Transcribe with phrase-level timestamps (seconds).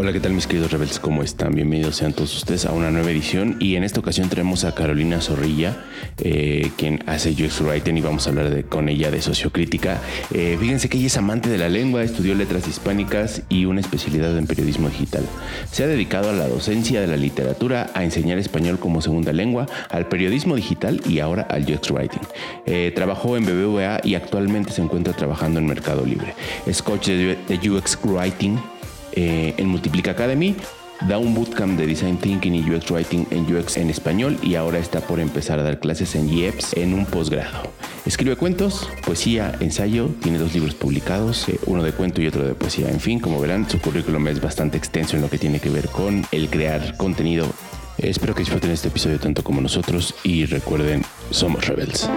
[0.00, 1.00] Hola, ¿qué tal mis queridos rebeldes?
[1.00, 1.56] ¿Cómo están?
[1.56, 5.20] Bienvenidos sean todos ustedes a una nueva edición y en esta ocasión tenemos a Carolina
[5.20, 5.76] Zorrilla,
[6.18, 10.00] eh, quien hace UX Writing y vamos a hablar con ella de sociocrítica.
[10.32, 14.38] Eh, fíjense que ella es amante de la lengua, estudió letras hispánicas y una especialidad
[14.38, 15.24] en periodismo digital.
[15.72, 19.66] Se ha dedicado a la docencia de la literatura, a enseñar español como segunda lengua,
[19.90, 22.22] al periodismo digital y ahora al UX Writing.
[22.66, 26.34] Eh, trabajó en BBVA y actualmente se encuentra trabajando en Mercado Libre.
[26.66, 27.36] Es coach de
[27.68, 28.60] UX Writing
[29.18, 30.54] eh, en Multiplica Academy.
[31.08, 34.78] Da un bootcamp de Design Thinking y UX Writing en UX en español y ahora
[34.78, 37.72] está por empezar a dar clases en IEPS en un posgrado.
[38.06, 42.54] Escribe cuentos, poesía, ensayo, tiene dos libros publicados, eh, uno de cuento y otro de
[42.54, 42.90] poesía.
[42.90, 45.88] En fin, como verán, su currículum es bastante extenso en lo que tiene que ver
[45.88, 47.46] con el crear contenido.
[47.98, 52.08] Espero que disfruten este episodio tanto como nosotros y recuerden, somos rebels.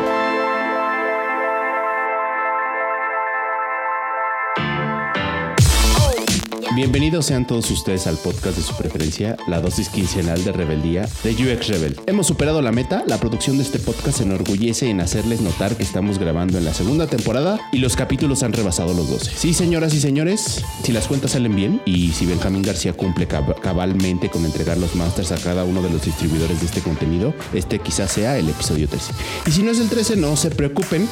[6.73, 11.31] Bienvenidos sean todos ustedes al podcast de su preferencia, la dosis quincenal de rebeldía de
[11.31, 11.99] UX Rebel.
[12.07, 15.83] Hemos superado la meta, la producción de este podcast se enorgullece en hacerles notar que
[15.83, 19.31] estamos grabando en la segunda temporada y los capítulos han rebasado los 12.
[19.35, 23.59] Sí, señoras y señores, si las cuentas salen bien y si Benjamín García cumple cab
[23.59, 27.79] cabalmente con entregar los masters a cada uno de los distribuidores de este contenido, este
[27.79, 29.11] quizás sea el episodio 13.
[29.45, 31.05] Y si no es el 13, no se preocupen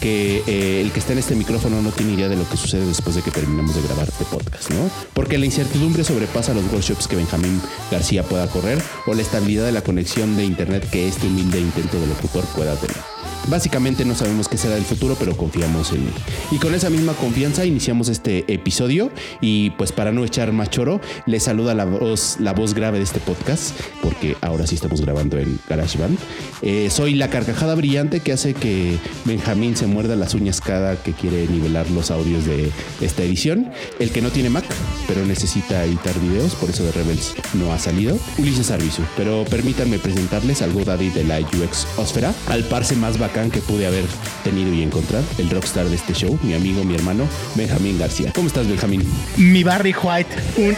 [0.00, 2.84] que eh, el que está en este micrófono no tiene idea de lo que sucede
[2.84, 5.03] después de que terminamos de grabar este podcast, ¿no?
[5.12, 7.60] Porque la incertidumbre sobrepasa los workshops que Benjamín
[7.90, 12.00] García pueda correr o la estabilidad de la conexión de Internet que este humilde intento
[12.00, 13.13] de locutor pueda tener.
[13.48, 16.12] Básicamente no sabemos qué será el futuro, pero confiamos en él.
[16.50, 19.10] Y con esa misma confianza iniciamos este episodio
[19.40, 23.04] y pues para no echar más choro, les saluda la voz, la voz grave de
[23.04, 26.18] este podcast, porque ahora sí estamos grabando en GarageBand.
[26.62, 31.12] Eh, soy la carcajada brillante que hace que Benjamín se muerda las uñas cada que
[31.12, 32.70] quiere nivelar los audios de
[33.02, 33.70] esta edición.
[33.98, 34.64] El que no tiene Mac,
[35.06, 38.18] pero necesita editar videos, por eso de Rebels no ha salido.
[38.38, 43.33] Ulises Arbizu, pero permítanme presentarles al GoDaddy de la UX Osfera, al parse más bacán
[43.34, 44.04] que pude haber
[44.44, 48.30] tenido y encontrar, el rockstar de este show, mi amigo, mi hermano, Benjamín García.
[48.32, 49.02] ¿Cómo estás, Benjamín?
[49.36, 50.76] Mi Barry White, un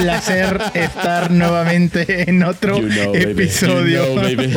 [0.00, 3.22] placer estar nuevamente en otro You know, baby.
[3.32, 4.06] episodio.
[4.06, 4.54] You know, baby.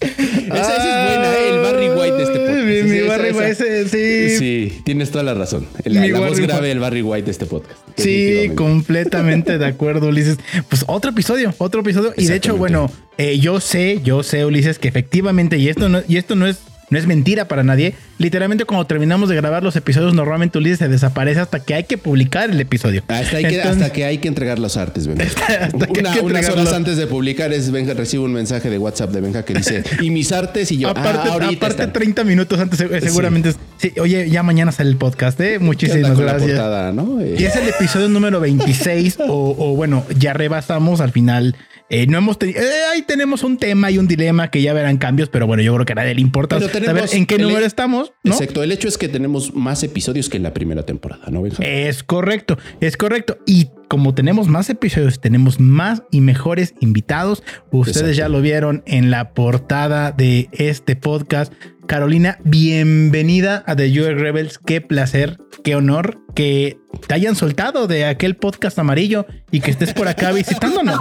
[0.00, 1.50] esa, esa es buena, ¿eh?
[1.50, 2.39] el Barry White de este.
[2.84, 4.38] Mi, Barry esa- White, ese- sí.
[4.38, 5.66] Sí, tienes toda la razón.
[5.84, 7.78] La, la voz grave del Barry White de este podcast.
[7.96, 10.38] Sí, completamente de acuerdo, Ulises.
[10.68, 12.12] Pues otro episodio, otro episodio.
[12.16, 16.02] Y de hecho, bueno, eh, yo sé, yo sé, Ulises, que efectivamente, y esto no,
[16.08, 16.58] y esto no es,
[16.90, 17.94] no es mentira para nadie.
[18.18, 21.96] Literalmente, cuando terminamos de grabar los episodios, normalmente Ulises se desaparece hasta que hay que
[21.96, 23.02] publicar el episodio.
[23.08, 25.24] Hasta, hay que, Entonces- hasta que hay que entregar los artes, Benja.
[25.72, 29.44] Una- unas horas antes de publicar es Benja recibe un mensaje de WhatsApp de Benja
[29.44, 31.92] que dice y mis artes y yo Aparte, ah, ahorita aparte están.
[31.92, 33.50] 30 minutos antes, eh, seguramente.
[33.50, 35.44] es- sí, oye, ya mañana sale el podcast, ¿eh?
[35.44, 36.50] ¿Qué onda Muchísimas gracias.
[36.50, 37.24] portada, ¿no?
[37.24, 41.54] Y es el episodio número 26 o, o bueno, ya rebasamos al final.
[41.90, 42.60] Eh, no hemos tenido...
[42.60, 45.74] eh, ahí tenemos un tema y un dilema que ya verán cambios, pero bueno, yo
[45.74, 48.32] creo que a nadie le importa Pero saber tenemos en qué número estamos, ¿no?
[48.32, 48.62] Exacto.
[48.62, 51.62] El hecho es que tenemos más episodios que en la primera temporada, ¿no, Benja?
[51.64, 53.38] Es correcto, es correcto.
[53.44, 57.42] Y como tenemos más episodios, tenemos más y mejores invitados.
[57.72, 58.18] Ustedes Exacto.
[58.18, 61.52] ya lo vieron en la portada de este podcast.
[61.94, 64.58] Carolina, bienvenida a The UX Rebels.
[64.58, 66.78] Qué placer, qué honor que
[67.08, 71.00] te hayan soltado de aquel podcast amarillo y que estés por acá visitándonos.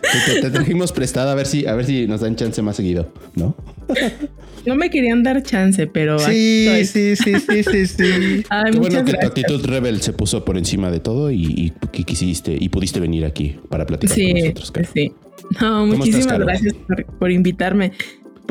[0.00, 2.76] Te, te- te trajimos prestada a ver si a ver si nos dan chance más
[2.76, 3.54] seguido, ¿no?
[4.64, 7.16] No me querían dar chance, pero aquí Sí, estoy.
[7.16, 8.44] sí, sí, sí, sí, sí.
[8.48, 9.26] Ay, Qué muchas bueno que tu gracias.
[9.26, 13.26] actitud rebel se puso por encima de todo y, y que quisiste y pudiste venir
[13.26, 14.88] aquí para platicar Sí, con nosotros, Caro.
[14.94, 15.12] sí.
[15.60, 17.92] No, ¿Cómo muchísimas estás, gracias por, por invitarme.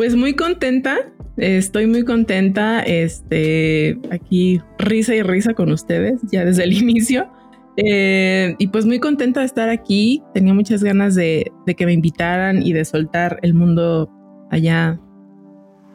[0.01, 0.97] Pues muy contenta,
[1.37, 2.79] estoy muy contenta.
[2.81, 7.31] Este, aquí risa y risa con ustedes ya desde el inicio.
[7.77, 10.23] Eh, y pues muy contenta de estar aquí.
[10.33, 14.09] Tenía muchas ganas de, de que me invitaran y de soltar el mundo
[14.49, 14.99] allá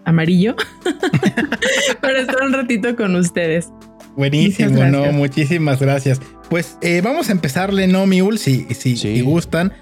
[0.05, 0.55] amarillo
[2.01, 3.73] para estar un ratito con ustedes.
[4.17, 6.21] Buenísimo, no, muchísimas gracias.
[6.49, 8.39] Pues eh, vamos a empezarle, ¿no, Miul?
[8.39, 9.17] Si, si, Sí.
[9.17, 9.73] si gustan.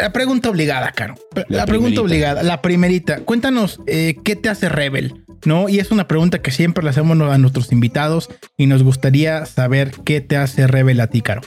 [0.00, 1.14] La pregunta obligada, Caro.
[1.34, 2.00] La, La pregunta primerita.
[2.02, 3.20] obligada, la primerita.
[3.20, 5.24] Cuéntanos, eh, ¿qué te hace rebel?
[5.44, 5.68] ¿No?
[5.68, 9.92] Y es una pregunta que siempre le hacemos a nuestros invitados y nos gustaría saber
[10.04, 11.42] qué te hace rebel a ti, Caro.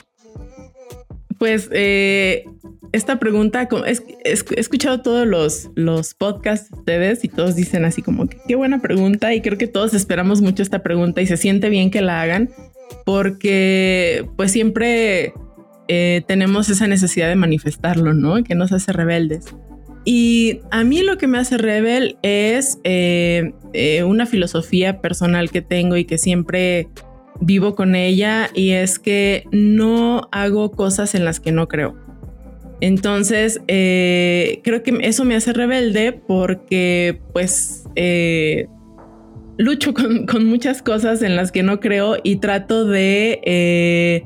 [1.38, 2.44] pues eh,
[2.92, 8.28] esta pregunta, he escuchado todos los, los podcasts de ustedes y todos dicen así como
[8.28, 11.68] que qué buena pregunta y creo que todos esperamos mucho esta pregunta y se siente
[11.70, 12.50] bien que la hagan
[13.04, 15.32] porque pues siempre
[15.88, 18.42] eh, tenemos esa necesidad de manifestarlo, ¿no?
[18.44, 19.54] Que nos hace rebeldes.
[20.04, 23.52] Y a mí lo que me hace rebel es eh,
[24.06, 26.88] una filosofía personal que tengo y que siempre
[27.40, 31.96] vivo con ella y es que no hago cosas en las que no creo.
[32.80, 38.68] Entonces, eh, creo que eso me hace rebelde porque pues eh,
[39.56, 44.24] lucho con, muchas cosas en las que no creo y trato de, eh,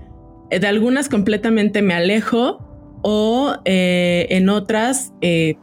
[0.51, 2.65] de algunas completamente me alejo
[3.03, 5.13] o en otras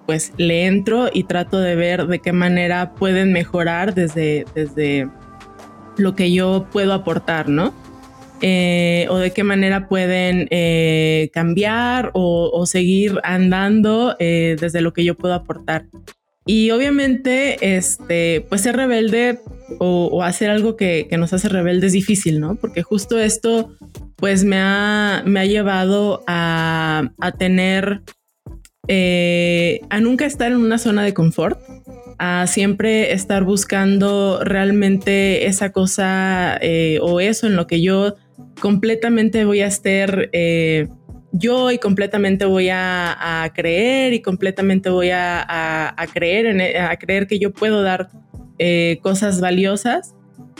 [0.05, 5.09] pues le entro y trato de ver de qué manera pueden mejorar desde, desde
[5.97, 7.73] lo que yo puedo aportar, ¿no?
[8.41, 15.03] Eh, o de qué manera pueden eh, cambiar o, seguir andando eh, desde lo que
[15.03, 15.85] yo puedo aportar.
[16.45, 19.39] Y obviamente, este, pues ser rebelde
[19.79, 22.55] o, hacer algo que, nos hace rebelde es difícil, ¿no?
[22.55, 23.75] Porque justo esto,
[24.15, 28.01] pues me ha, me ha llevado a, a tener,
[28.87, 31.59] a nunca estar en una zona de confort
[32.17, 38.15] a siempre estar buscando realmente esa cosa eh, o eso en lo que yo
[38.61, 40.87] completamente voy a estar eh,
[41.37, 47.27] yo y completamente voy a, creer y completamente voy a, creer en, e, a creer
[47.27, 48.09] que yo puedo dar
[48.57, 50.15] eh, cosas valiosas.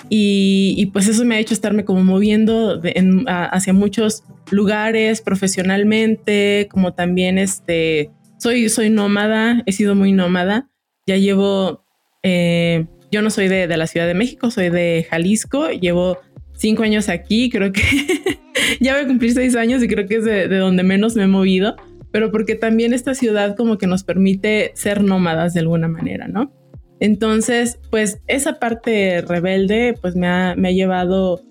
[0.10, 2.81] Y, pues eso me ha hecho estarme como moviendo
[3.27, 10.69] hacia muchos lugares profesionalmente como también este soy soy nómada he sido muy nómada.
[11.07, 11.83] Ya llevo,
[12.21, 16.19] eh, yo no soy de, la Ciudad de México, soy de Jalisco, llevo
[16.54, 17.81] cinco años aquí, creo que
[18.79, 21.27] ya voy a cumplir seis años y creo que es de, donde menos me he
[21.27, 21.75] movido,
[22.12, 26.53] pero porque también esta ciudad como que nos permite ser nómadas de alguna manera, ¿no?
[27.00, 31.41] Entonces, pues esa parte rebelde pues me ha, llevado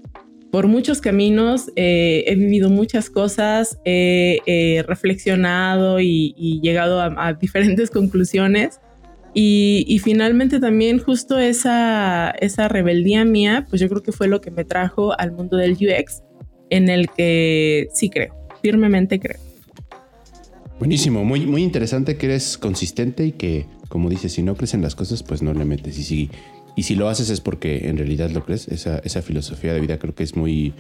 [0.51, 8.81] por muchos caminos, eh, he vivido muchas cosas, he reflexionado y, llegado a, diferentes conclusiones
[9.35, 14.53] y, finalmente también justo esa, esa rebeldía mía, pues yo creo que fue lo que
[14.53, 16.23] me trajo al mundo del UX,
[16.71, 19.39] en el que sí creo, firmemente creo.
[20.79, 24.83] Buenísimo, muy, muy interesante que eres consistente y que, como dices, si no crees en
[24.83, 25.99] las cosas, pues no le metes.
[25.99, 26.31] Y si,
[26.77, 28.67] y si lo haces es porque en realidad lo crees.
[28.69, 30.75] Esa, esa filosofía de vida creo que es muy,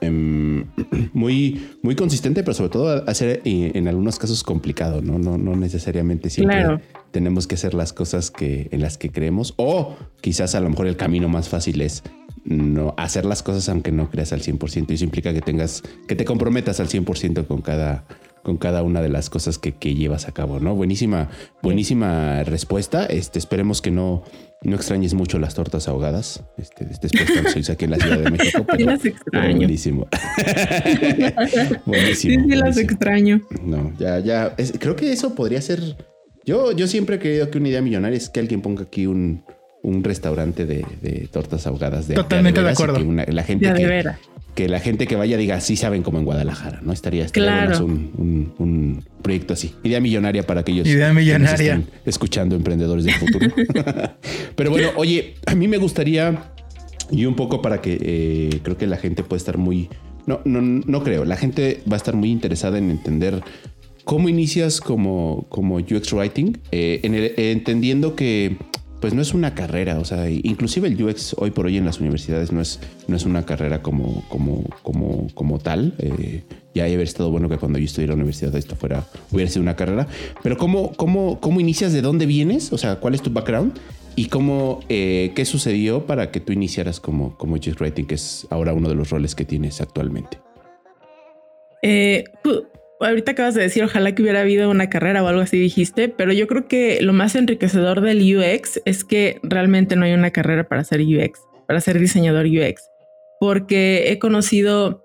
[0.00, 0.66] em,
[1.12, 5.18] muy, muy consistente, pero sobre todo hacer eh, en algunos casos complicado, ¿no?
[5.18, 6.80] No, no necesariamente siempre
[7.10, 9.54] tenemos que hacer las cosas que, en las que creemos.
[9.56, 12.04] O quizás a lo mejor el camino más fácil es
[12.44, 14.90] no hacer las cosas aunque no creas al 100%.
[14.90, 18.04] Y eso implica que tengas, que te comprometas al 100% con cada,
[18.42, 20.74] con cada una de las cosas que, que, llevas a cabo, ¿no?
[20.74, 21.30] Buenísima,
[21.62, 23.06] buenísima respuesta.
[23.06, 24.24] Este, esperemos que no,
[24.62, 26.42] no extrañes mucho las tortas ahogadas.
[26.56, 28.66] Este, después se aquí en la Ciudad de México.
[28.76, 29.56] sí las extraño.
[29.56, 30.08] buenísimo.
[31.86, 32.14] buenísimo.
[32.14, 33.42] Sí, sí las extraño.
[33.62, 34.54] No, ya, ya.
[34.78, 35.96] creo que eso podría ser.
[36.44, 39.44] Yo, yo siempre he creído que una idea millonaria es que alguien ponga aquí un,
[39.82, 42.98] un restaurante de, de, tortas ahogadas de Totalmente de, acuerdo.
[43.00, 44.04] la gente que,
[44.54, 46.92] que la gente que vaya diga, sí saben como en Guadalajara, ¿no?
[46.92, 47.84] Estaría, claro.
[47.84, 49.74] un, un, proyecto así.
[49.84, 51.82] Idea millonaria para aquellos Idea millonaria.
[52.04, 53.46] Que escuchando emprendedores del futuro.
[54.56, 56.52] Pero bueno, oye, a mí me gustaría,
[57.10, 59.88] y un poco para que eh, creo que la gente puede estar muy...
[60.26, 61.24] No, no, no creo.
[61.24, 63.42] La gente va a estar muy interesada en entender
[64.04, 68.56] cómo inicias como, como UX Writing, eh, en entendiendo que
[69.02, 71.98] pues no es una carrera, o sea, inclusive el UX hoy por hoy en las
[71.98, 72.78] universidades no es,
[73.08, 75.94] no es una carrera como, como, como, como tal.
[75.98, 79.62] Eh, ya haber estado bueno que cuando yo estudié la universidad esto fuera, hubiera sido
[79.62, 80.06] una carrera.
[80.44, 81.92] Pero ¿cómo, cómo, cómo inicias?
[81.92, 82.72] ¿De dónde vienes?
[82.72, 83.76] O sea, ¿cuál es tu background?
[84.14, 88.46] ¿Y cómo, eh, qué sucedió para que tú iniciaras como, como UX Writing, que es
[88.50, 90.38] ahora uno de los roles que tienes actualmente?
[91.82, 92.22] Eh,
[93.04, 96.32] ahorita acabas de decir, ojalá que hubiera habido una carrera o algo así dijiste, pero
[96.32, 100.68] yo creo que lo más enriquecedor del UX es que realmente no hay una carrera
[100.68, 102.82] para ser UX, para ser diseñador UX,
[103.40, 105.04] porque he conocido,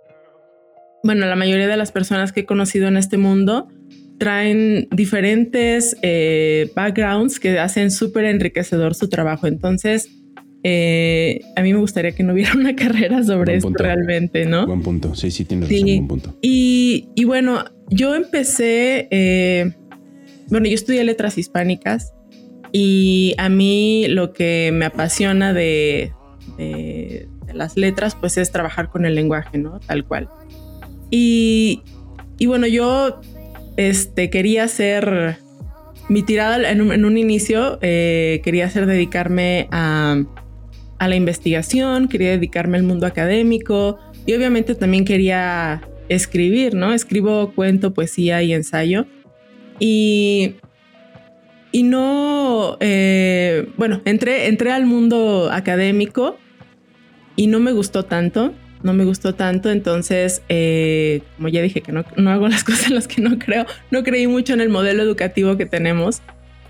[1.03, 3.67] bueno, la mayoría de las personas que he conocido en este mundo
[4.17, 9.47] traen diferentes eh, backgrounds que hacen súper enriquecedor su trabajo.
[9.47, 10.09] Entonces,
[10.63, 14.65] eh, a mí me gustaría que no hubiera una carrera sobre esto realmente, ¿no?
[14.65, 16.37] Buen punto, sí, sí, tienes razón, buen punto.
[16.41, 19.73] Y, y bueno, yo empecé, eh,
[20.49, 22.13] bueno, yo estudié letras hispánicas
[22.71, 26.11] y a mí lo que me apasiona de,
[27.53, 29.79] las letras, pues es trabajar con el lenguaje, ¿no?
[29.79, 30.27] Tal cual.
[31.09, 31.81] Y
[32.37, 33.19] y bueno, yo
[33.77, 35.37] este, quería hacer
[36.07, 40.23] mi tirada en un, inicio, eh, quería hacer dedicarme a,
[40.99, 46.93] a la investigación, quería dedicarme al mundo académico y obviamente también quería escribir, ¿no?
[46.93, 49.05] Escribo cuento, poesía y ensayo.
[49.79, 50.55] Y,
[51.71, 56.37] y no, eh, bueno, entré, entré al mundo académico
[57.35, 61.91] y no me gustó tanto, no me gustó tanto, entonces, eh, como ya dije que
[61.91, 64.69] no, no, hago las cosas en las que no creo, no creí mucho en el
[64.69, 66.21] modelo educativo que tenemos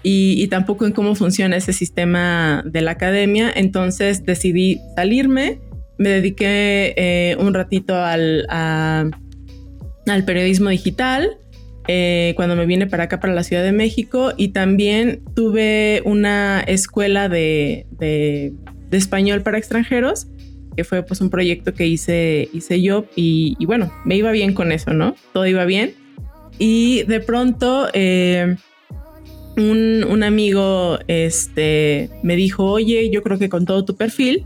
[0.04, 5.60] y, y tampoco en cómo funciona ese sistema de la academia, entonces decidí salirme,
[5.98, 11.38] me dediqué eh, un ratito al, al periodismo digital.
[11.90, 16.60] Eh, cuando me vine para acá, para la Ciudad de México, y también tuve una
[16.60, 18.54] escuela de, de,
[18.92, 20.28] español para extranjeros,
[20.76, 24.74] que fue pues un proyecto que hice, hice yo, y, bueno, me iba bien con
[24.74, 25.16] eso, ¿no?
[25.32, 25.94] Todo iba bien.
[26.60, 28.58] Y de pronto eh,
[29.58, 34.46] un, un, amigo este, me dijo, oye, yo creo que con todo tu perfil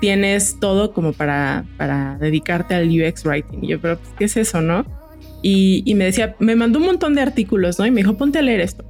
[0.00, 3.64] tienes todo como para, para dedicarte al UX Writing.
[3.64, 4.84] Y yo, pero pues, ¿qué es eso, no?
[5.42, 7.86] Y, me decía, me mandó un montón de artículos, ¿no?
[7.86, 8.84] Y me dijo, ponte a leer esto.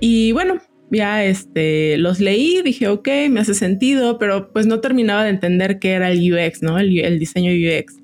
[0.00, 0.60] Y bueno,
[0.90, 5.78] ya este, los leí, dije, ok, me hace sentido, pero pues no terminaba de entender
[5.78, 6.78] qué era el UX, ¿no?
[6.78, 7.94] El, diseño UX.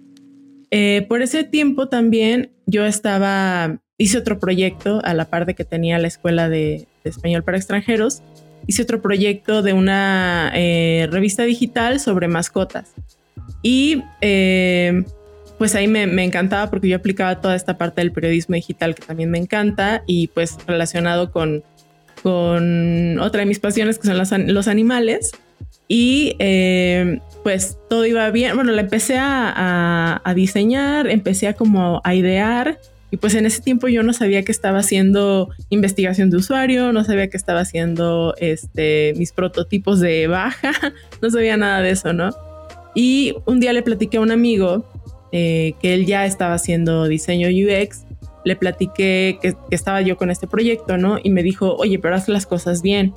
[0.71, 5.65] Eh, por ese tiempo también yo estaba, hice otro proyecto a la par de que
[5.65, 8.23] tenía la escuela de, español para extranjeros,
[8.67, 12.93] hice otro proyecto de una eh, revista digital sobre mascotas.
[13.63, 15.03] Y eh,
[15.59, 19.31] pues ahí me, encantaba porque yo aplicaba toda esta parte del periodismo digital que también
[19.31, 21.65] me encanta y pues relacionado con,
[22.23, 25.33] con otra de mis pasiones que son los, animales.
[25.89, 28.55] Y eh, pues todo iba bien.
[28.55, 32.79] Bueno, la empecé a, diseñar, empecé a como a idear
[33.11, 37.05] y pues en ese tiempo yo no sabía que estaba haciendo investigación de usuario, no
[37.05, 40.73] sabía que estaba haciendo este, mis prototipos de baja,
[41.23, 42.31] no sabía nada de eso, ¿no?
[42.95, 44.85] Y un día le platiqué a un amigo
[45.33, 48.05] eh, que él ya estaba haciendo diseño UX,
[48.45, 51.19] le platiqué que, estaba yo con este proyecto, ¿no?
[51.23, 53.15] Y me dijo, oye, pero haz las cosas bien.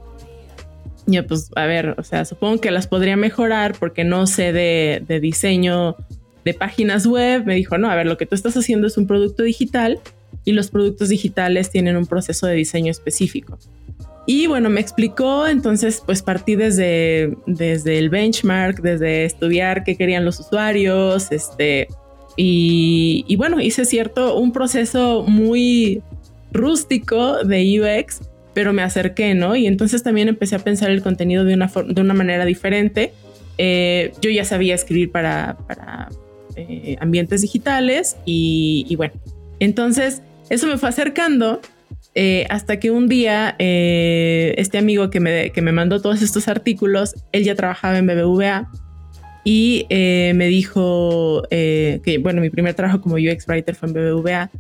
[1.07, 4.53] Y yo, pues, a ver, o sea, supongo que las podría mejorar porque no sé
[4.53, 5.97] de, de diseño
[6.45, 7.45] de páginas web.
[7.45, 9.99] Me dijo, no, a ver, lo que tú estás haciendo es un producto digital
[10.45, 13.57] y los productos digitales tienen un proceso de diseño específico.
[14.25, 20.25] Y bueno, me explicó, entonces pues partí desde, desde el benchmark, desde estudiar qué querían
[20.25, 21.87] los usuarios, este,
[22.35, 26.01] y, bueno, hice cierto, un proceso muy
[26.51, 28.21] rústico de UX,
[28.53, 29.55] pero me acerqué, ¿no?
[29.55, 33.13] Y entonces también empecé a pensar el contenido de una, de una manera diferente.
[33.57, 36.09] Eh, yo ya sabía escribir para, para
[36.55, 39.13] eh, ambientes digitales y, bueno,
[39.59, 41.61] entonces eso me fue acercando
[42.13, 47.15] eh, hasta que un día este amigo que me, que me mandó todos estos artículos,
[47.31, 48.69] él ya trabajaba en BBVA
[49.43, 53.93] y eh, me dijo eh, que, bueno, mi primer trabajo como UX Writer fue en
[53.93, 54.51] BBVA.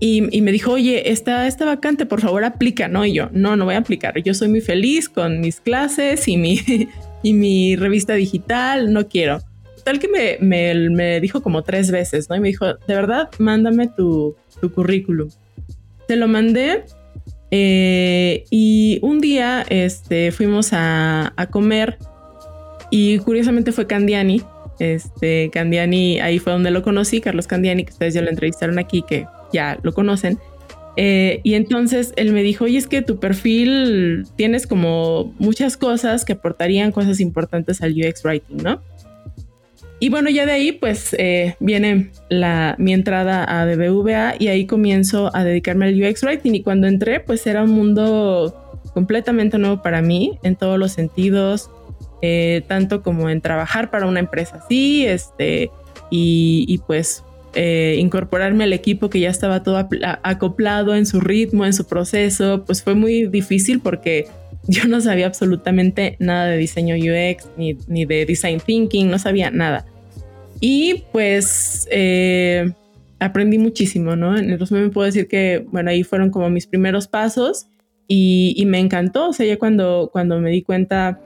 [0.00, 3.06] Y, me dijo, oye, está esta vacante, por favor aplica, ¿no?
[3.06, 4.20] Y yo, no, no voy a aplicar.
[4.22, 6.60] Yo soy muy feliz con mis clases y mi,
[7.22, 9.40] y mi revista digital, no quiero.
[9.86, 12.34] Tal que me, me, me, dijo como tres veces, ¿no?
[12.34, 15.30] Y me dijo, de verdad, mándame tu, tu currículum.
[16.08, 16.82] Te lo mandé
[17.52, 21.98] eh, y un día este, fuimos a, a comer
[22.90, 24.42] y curiosamente fue Candiani.
[24.80, 29.04] Este, Candiani, ahí fue donde lo conocí, Carlos Candiani, que ustedes ya lo entrevistaron aquí,
[29.08, 30.40] que ya lo conocen.
[30.96, 36.24] Eh, y entonces él me dijo, oye, es que tu perfil tienes como muchas cosas
[36.24, 38.82] que aportarían cosas importantes al UX Writing, ¿no?
[39.98, 44.66] Y bueno, ya de ahí pues eh, viene la, mi entrada a BBVA y ahí
[44.66, 49.82] comienzo a dedicarme al UX Writing y cuando entré pues era un mundo completamente nuevo
[49.82, 51.70] para mí en todos los sentidos.
[52.22, 55.70] Eh, tanto como en trabajar para una empresa así, este,
[56.10, 57.22] y, pues
[57.54, 59.86] eh, incorporarme al equipo que ya estaba todo
[60.22, 64.26] acoplado en su ritmo, en su proceso, pues fue muy difícil porque
[64.68, 69.50] yo no sabía absolutamente nada de diseño UX ni, ni de design thinking, no sabía
[69.50, 69.86] nada.
[70.60, 72.72] Y pues eh,
[73.18, 74.36] aprendí muchísimo, ¿no?
[74.36, 77.66] En resumen puedo decir que, bueno, ahí fueron como mis primeros pasos
[78.08, 81.20] y, y me encantó, o sea, ya cuando, cuando me di cuenta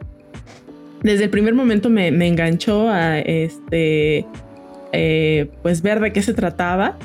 [1.02, 4.26] desde el primer momento me, enganchó a este,
[4.92, 6.98] eh, pues ver de qué se trataba,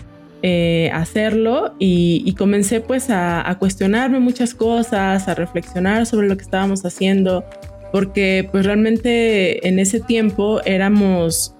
[0.48, 6.86] eh, hacerlo y, comencé pues a, cuestionarme muchas cosas, a reflexionar sobre lo que estábamos
[6.86, 7.44] haciendo,
[7.92, 11.56] porque pues realmente en ese tiempo éramos,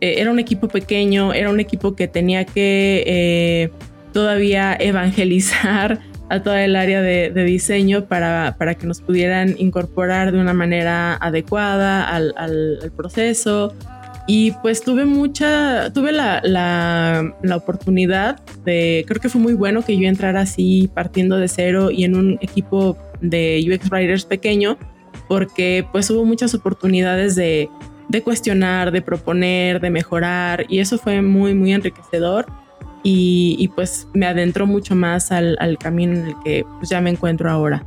[0.00, 3.72] eh, era un equipo pequeño, era un equipo que tenía que
[4.12, 10.38] todavía evangelizar a toda el área de, diseño para, para, que nos pudieran incorporar de
[10.38, 13.74] una manera adecuada al, al, proceso.
[14.26, 19.96] Y pues tuve mucha, tuve la, la, oportunidad de, creo que fue muy bueno que
[19.96, 24.78] yo entrara así partiendo de cero y en un equipo de UX Writers pequeño,
[25.26, 27.68] porque pues hubo muchas oportunidades de,
[28.08, 32.46] de cuestionar, de proponer, de mejorar y eso fue muy, muy enriquecedor
[33.02, 37.50] y, pues me adentró mucho más al, camino en el que pues, ya me encuentro
[37.50, 37.84] ahora.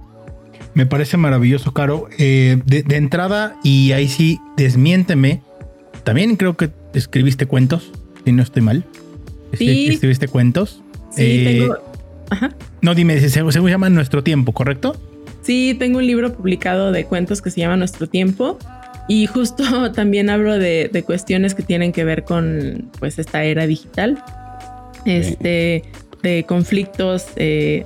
[0.73, 2.07] Me parece maravilloso, Caro.
[2.17, 5.41] Eh, de, entrada, y ahí sí, desmiénteme,
[6.03, 7.91] también creo que escribiste cuentos,
[8.25, 8.86] si no estoy mal.
[9.53, 9.88] Sí.
[9.89, 10.81] ¿Escribiste cuentos?
[11.12, 11.77] Sí, eh, tengo...
[12.29, 12.55] Ajá.
[12.81, 14.95] No, dime, se, se llama Nuestro Tiempo, ¿correcto?
[15.41, 18.57] Sí, tengo un libro publicado de cuentos que se llama Nuestro Tiempo.
[19.07, 23.67] Y justo también hablo de, de cuestiones que tienen que ver con pues esta era
[23.67, 24.24] digital
[25.05, 25.83] este,
[26.22, 27.86] de conflictos eh,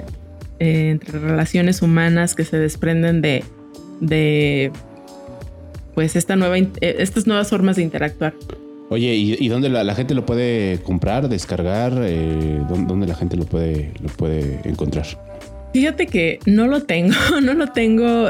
[0.60, 3.44] eh, entre relaciones humanas que se desprenden de,
[4.00, 4.72] de
[5.98, 8.36] pues esta nueva, eh, estas nuevas formas de interactuar.
[8.89, 11.92] Oye, ¿y, dónde la, gente lo puede comprar, descargar?
[11.96, 15.08] ¿dónde, la gente lo puede, lo puede encontrar?
[15.74, 18.27] Fíjate que no lo tengo, no lo tengo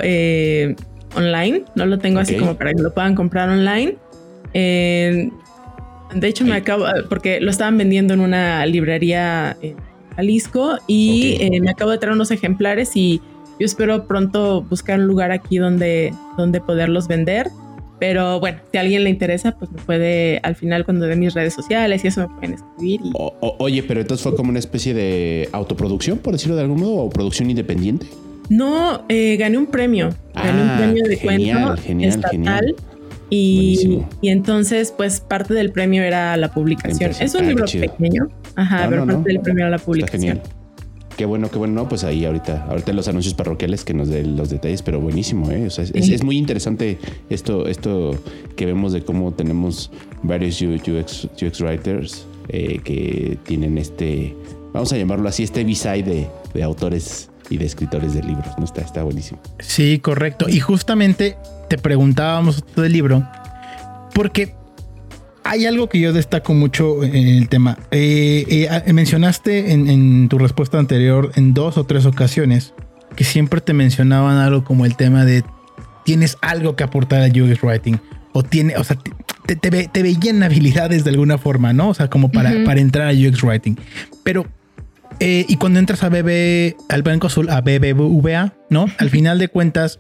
[1.13, 3.97] online, no lo tengo así como para que lo puedan comprar online.
[4.53, 5.29] De
[6.21, 9.75] hecho, me acabo, porque lo estaban vendiendo en una librería en
[10.15, 13.21] Jalisco y eh, me acabo de traer unos ejemplares y
[13.59, 17.49] yo espero pronto buscar un lugar aquí donde, donde poderlos vender.
[17.99, 21.33] Pero bueno, si a alguien le interesa, pues me puede al final cuando dé mis
[21.33, 23.01] redes sociales y eso me pueden escribir.
[23.13, 27.09] oye, pero entonces fue como una especie de autoproducción, por decirlo de algún modo, o
[27.09, 28.05] producción independiente.
[28.49, 30.09] No, eh, gané un premio.
[30.33, 32.75] gané un ah, premio de cuento estatal.
[33.29, 37.11] Y, entonces, pues parte del premio era la publicación.
[37.19, 40.37] Es un libro pequeño, ajá, pero parte del premio era la publicación.
[40.37, 40.56] genial.
[41.17, 44.37] Qué bueno, qué bueno, no, pues ahí ahorita, ahorita los anuncios parroquiales que nos den
[44.37, 45.65] los detalles, pero buenísimo, ¿eh?
[45.65, 46.99] O sea, es, muy interesante
[47.31, 48.15] esto, esto
[48.55, 49.89] que vemos de cómo tenemos
[50.21, 54.35] varios UX, UX writers eh, que tienen este,
[54.73, 58.65] vamos a llamarlo así, este b de, de autores y de escritores de libros, ¿no?
[58.65, 59.39] Está, está buenísimo.
[59.57, 60.47] Sí, correcto.
[60.47, 61.35] Y justamente
[61.67, 63.27] te preguntábamos del libro,
[64.13, 64.53] porque
[65.47, 67.77] hay algo que yo destaco mucho en el tema.
[67.91, 72.73] Eh, eh, mencionaste en, tu respuesta anterior en dos o tres ocasiones
[73.15, 75.43] que siempre te mencionaban algo como el tema de
[76.05, 77.97] tienes algo que aportar al UX Writing
[78.33, 78.97] o tiene, o sea,
[79.45, 81.89] te, te, veían habilidades de alguna forma, ¿no?
[81.89, 83.77] O sea, como para, para entrar a UX Writing.
[84.23, 84.45] Pero,
[85.19, 88.85] eh, y cuando entras a BB, al Banco Azul, a BBVA, ¿no?
[88.97, 89.99] Al final de cuentas,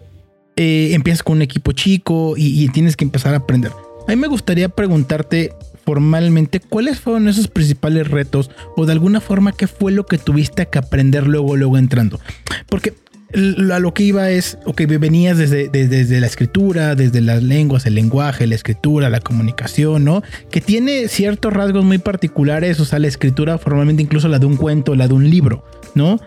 [0.55, 3.71] eh, empiezas con un equipo chico y, tienes que empezar a aprender.
[4.07, 5.51] A mí me gustaría preguntarte
[5.85, 10.67] formalmente cuáles fueron esos principales retos o de alguna forma qué fue lo que tuviste
[10.67, 12.19] que aprender luego, luego entrando.
[12.67, 12.93] Porque
[13.33, 17.95] a lo que iba es, ok, venías desde, desde, la escritura, desde las lenguas, el
[17.95, 20.23] lenguaje, la escritura, la comunicación, ¿no?
[20.49, 24.55] Que tiene ciertos rasgos muy particulares, o sea, la escritura formalmente incluso la de un
[24.55, 25.65] cuento, la de un libro,
[25.95, 26.19] ¿no?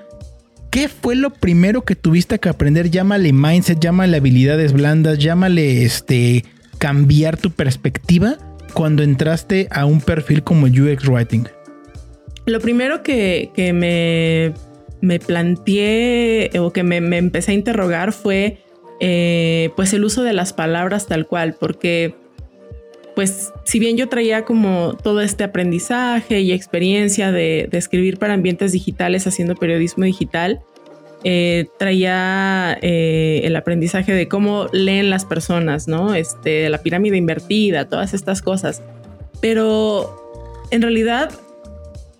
[0.71, 2.91] ¿Qué fue lo primero que tuviste que aprender?
[2.91, 6.45] Llámale mindset, llámale habilidades blandas, llámale este
[6.81, 8.39] cambiar tu perspectiva
[8.73, 11.47] cuando entraste a un perfil como UX Writing.
[12.47, 14.55] Lo primero que, me,
[15.01, 18.59] me, planteé o que me, empecé a interrogar fue
[18.99, 22.15] eh, pues el uso de las palabras tal cual, porque
[23.15, 28.73] pues si bien yo traía como todo este aprendizaje y experiencia de, escribir para ambientes
[28.73, 30.63] digitales haciendo periodismo digital,
[31.23, 36.15] eh, traía eh, el aprendizaje de cómo leen las personas, ¿no?
[36.15, 38.83] Este, la pirámide invertida, todas estas cosas.
[39.43, 41.31] Pero en realidad,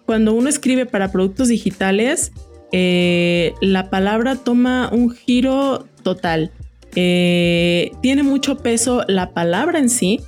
[0.05, 2.33] cuando uno escribe para productos digitales,
[2.73, 6.51] eh, la palabra toma un giro total.
[6.93, 10.21] tiene mucho peso la palabra en sí,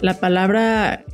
[0.00, 1.04] la palabra,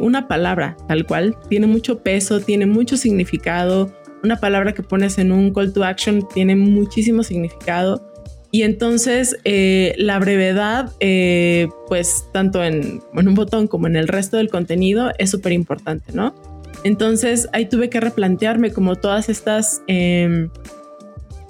[0.00, 3.92] una palabra tal cual, tiene mucho peso, tiene mucho significado.
[4.24, 8.10] Una palabra que pones en un call to action tiene muchísimo significado.
[8.50, 14.38] Y entonces eh, la brevedad, eh, pues tanto en, un botón como en el resto
[14.38, 16.34] del contenido, es súper importante, ¿no?
[16.84, 20.50] Entonces ahí tuve que replantearme como todas estas em,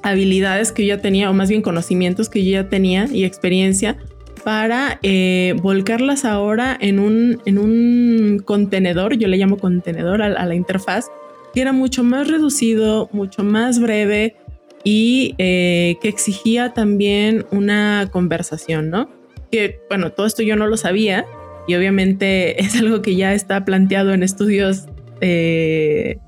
[0.03, 3.97] habilidades que yo ya tenía, o más bien conocimientos que yo ya tenía y experiencia,
[4.45, 10.55] para eh, volcarlas ahora en un, en un contenedor, yo le llamo contenedor a, la
[10.55, 11.07] interfaz,
[11.55, 14.37] que era mucho más reducido, mucho más breve
[14.83, 19.09] y eh, que exigía también una conversación, ¿no?
[19.51, 21.25] Que bueno, todo esto yo no lo sabía
[21.67, 24.87] y obviamente es algo que ya está planteado en estudios
[25.21, 26.19] eh,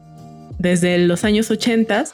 [0.58, 2.04] desde los años 80,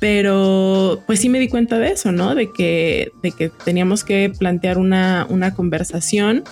[0.00, 2.34] pero pues sí me di cuenta de eso, ¿no?
[2.34, 6.42] De que, de que teníamos que plantear una, una conversación.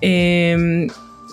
[0.00, 0.88] Em,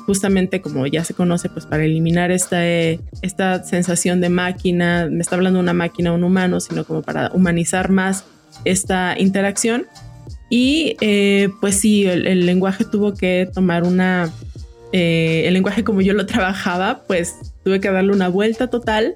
[0.06, 5.36] justamente como ya se conoce, pues para eliminar esta, esta sensación de máquina, me está
[5.36, 8.26] hablando una máquina, un humano, sino como para humanizar más
[8.66, 9.86] esta interacción.
[10.50, 14.32] Y eh, pues sí, el, lenguaje tuvo que tomar una,
[14.92, 19.16] eh, el lenguaje como yo lo trabajaba, pues tuve que darle una vuelta total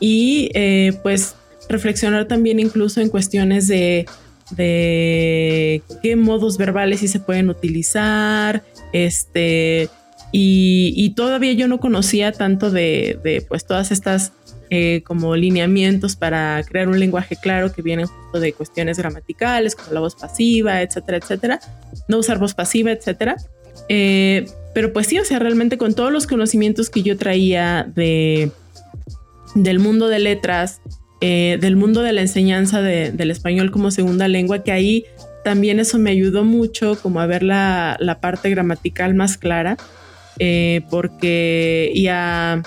[0.00, 1.36] y eh, pues
[1.68, 4.06] reflexionar también incluso en cuestiones de,
[4.50, 9.88] de qué modos verbales sí se pueden utilizar, este,
[10.36, 14.32] y, todavía yo no conocía tanto de, de pues todas estas
[14.70, 19.92] eh, como lineamientos para crear un lenguaje claro que vienen justo de cuestiones gramaticales, como
[19.92, 21.60] la voz pasiva, etcétera, etcétera.
[22.08, 23.36] No usar voz pasiva, etcétera.
[23.88, 28.50] Eh, pero pues sí, o sea, realmente con todos los conocimientos que yo traía de,
[29.54, 30.80] del mundo de letras,
[31.20, 35.04] eh, del mundo de la enseñanza del español como segunda lengua, que ahí
[35.44, 39.76] también eso me ayudó mucho como a ver la, la parte gramatical más clara,
[40.90, 42.62] porque y a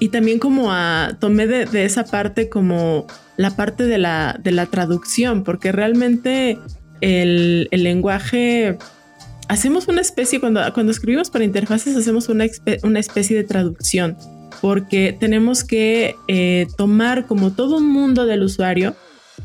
[0.00, 4.66] y también como a, tomé de, esa parte como la parte de la, de la
[4.66, 6.58] traducción, porque realmente
[7.02, 8.78] el, lenguaje,
[9.48, 12.46] hacemos una especie, cuando, cuando escribimos para interfaces, hacemos una,
[12.82, 14.16] una especie de traducción,
[14.62, 18.96] porque tenemos que eh, tomar como todo un mundo del usuario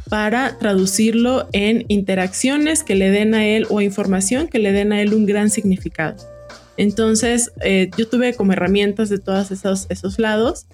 [0.10, 5.02] para traducirlo en interacciones que le den a él o información que le den a
[5.02, 6.35] él un gran significado.
[6.78, 10.68] Entonces, eh, yo tuve como herramientas de todos esos, esos lados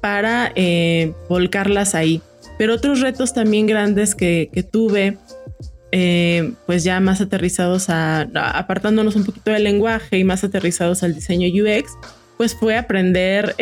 [0.00, 2.20] para eh, volcarlas ahí.
[2.58, 5.18] Pero otros retos también grandes que, tuve,
[5.92, 11.14] eh, pues ya más aterrizados a, apartándonos un poquito del lenguaje y más aterrizados al
[11.14, 11.92] diseño UX,
[12.36, 13.54] pues fue aprender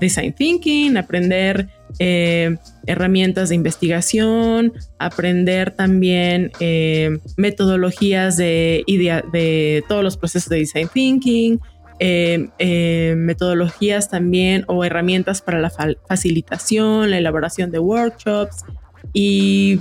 [0.00, 1.68] design thinking, aprender
[1.98, 8.84] eh, herramientas de investigación, aprender también eh, metodologías de,
[9.32, 11.60] de, todos los procesos de design thinking,
[11.98, 18.64] eh, metodologías también o herramientas para la facilitación, la elaboración de workshops
[19.12, 19.80] y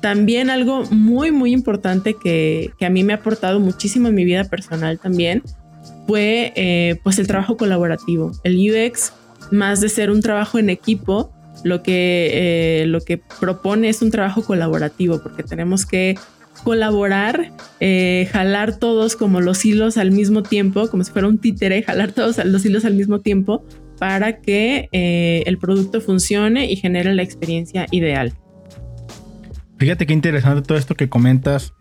[0.00, 4.24] también algo muy, muy importante que, que, a mí me ha aportado muchísimo en mi
[4.24, 5.42] vida personal también
[6.06, 8.32] fue pues el trabajo colaborativo.
[8.42, 9.12] El UX,
[9.52, 11.32] más de ser un trabajo en equipo,
[11.64, 16.16] lo que, eh, lo que propone es un trabajo colaborativo, porque tenemos que
[16.64, 21.82] colaborar, eh, jalar todos como los hilos al mismo tiempo, como si fuera un títere,
[21.82, 23.64] jalar todos los hilos al mismo tiempo
[23.98, 28.34] para que eh, el producto funcione y genere la experiencia ideal.
[29.78, 31.72] Fíjate qué interesante todo esto que comentas,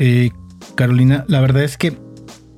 [0.76, 1.26] Carolina.
[1.28, 1.94] La verdad es que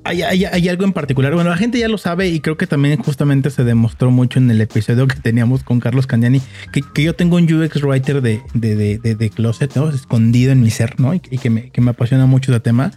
[0.03, 1.33] hay, algo en particular.
[1.33, 4.49] Bueno, la gente ya lo sabe y creo que también justamente se demostró mucho en
[4.49, 8.97] el episodio que teníamos con Carlos Candiani, que, yo tengo un UX writer de, de,
[8.97, 9.89] de, closet, ¿no?
[9.89, 11.13] Escondido en mi ser, ¿no?
[11.13, 12.91] Y, que, me, que me apasiona mucho ese tema.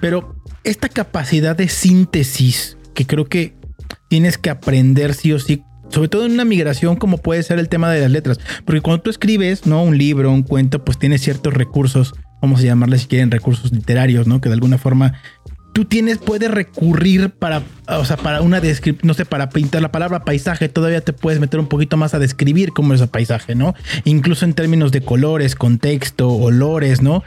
[0.00, 3.54] Pero esta capacidad de síntesis que creo que
[4.08, 7.68] tienes que aprender sí o sí sobre todo en una migración como puede ser el
[7.68, 9.82] tema de las letras, porque cuando tú escribes, ¿no?
[9.82, 14.28] Un libro, un cuento, pues tienes ciertos recursos, vamos a llamarle si quieren recursos literarios,
[14.28, 14.40] ¿no?
[14.40, 15.14] Que de alguna forma
[15.72, 19.92] tú tienes, puedes recurrir para, o sea, para una descripción, no sé, para pintar la
[19.92, 23.54] palabra paisaje, todavía te puedes meter un poquito más a describir cómo es el paisaje,
[23.54, 23.74] ¿no?
[24.04, 27.22] Incluso en términos de colores, contexto, olores, ¿no?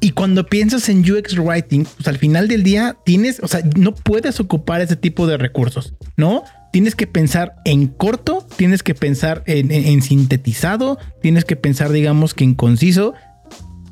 [0.00, 3.94] Y cuando piensas en UX Writing, pues al final del día tienes, o sea, no
[3.94, 6.42] puedes ocupar ese tipo de recursos, ¿no?
[6.72, 12.34] Tienes que pensar en corto, tienes que pensar en, en sintetizado, tienes que pensar, digamos,
[12.34, 13.14] que en conciso,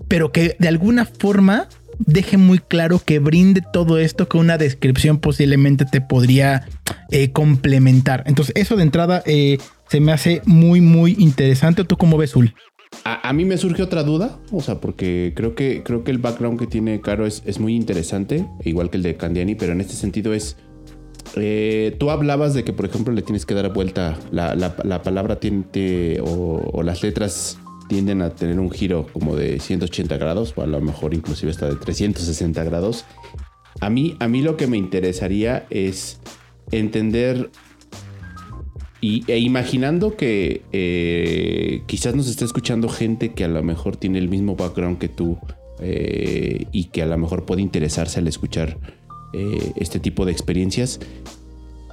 [0.09, 1.69] pero que de alguna forma
[2.07, 6.67] deje muy claro que brinde todo esto que una descripción posiblemente te podría
[7.11, 8.25] eh, complementar.
[8.27, 9.59] Entonces, eso de entrada eh,
[9.89, 11.85] se me hace muy, muy interesante.
[11.85, 12.55] ¿Tú cómo ves, Ul?
[13.05, 16.59] A, mí me surge otra duda, o sea, porque creo que, creo que el background
[16.59, 19.95] que tiene Caro es, es muy interesante, igual que el de Candiani, pero en este
[19.95, 20.57] sentido es...
[21.37, 25.39] Eh, tú hablabas de que, por ejemplo, le tienes que dar vuelta la, la, palabra
[25.39, 27.60] tiene, o las letras
[27.91, 31.69] tienden a tener un giro como de 180 grados, o a lo mejor inclusive hasta
[31.69, 33.05] de 360 grados.
[33.81, 36.21] A mí, a mí lo que me interesaría es
[36.71, 37.51] entender
[39.01, 44.21] y, e imaginando que eh, quizás nos está escuchando gente que a lo mejor tiene
[44.21, 45.37] el mismo background que tú
[45.81, 48.79] eh, y que a lo mejor puede interesarse al escuchar
[49.33, 51.01] eh, este tipo de experiencias.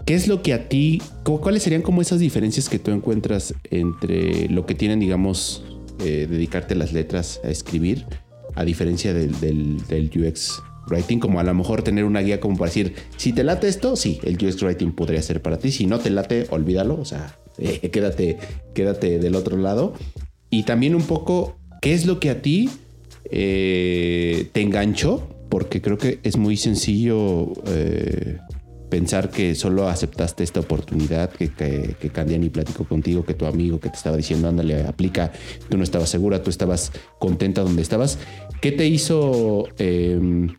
[0.05, 4.47] ¿Qué es lo que a ti, cuáles serían como esas diferencias que tú encuentras entre
[4.47, 5.63] lo que tienen, digamos,
[5.99, 8.05] eh, dedicarte las letras a escribir,
[8.55, 12.69] a diferencia del, del, UX Writing, como a lo mejor tener una guía como para
[12.69, 15.99] decir, si te late esto, sí, el UX Writing podría ser para ti, si no
[15.99, 18.38] te late, olvídalo, o sea, eh, quédate,
[18.73, 19.93] quédate del otro lado.
[20.49, 22.69] Y también un poco, ¿qué es lo que a ti
[23.31, 25.27] eh, te enganchó?
[25.49, 27.53] Porque creo que es muy sencillo
[28.89, 33.80] pensar que solo aceptaste esta oportunidad, que, que, que Candiani platicó contigo, que tu amigo
[33.80, 35.32] que te estaba diciendo, ándale, aplica,
[35.69, 38.17] tú no estabas segura, tú estabas contenta donde estabas.
[38.62, 39.67] ¿Qué te hizo...
[39.78, 40.50] Em,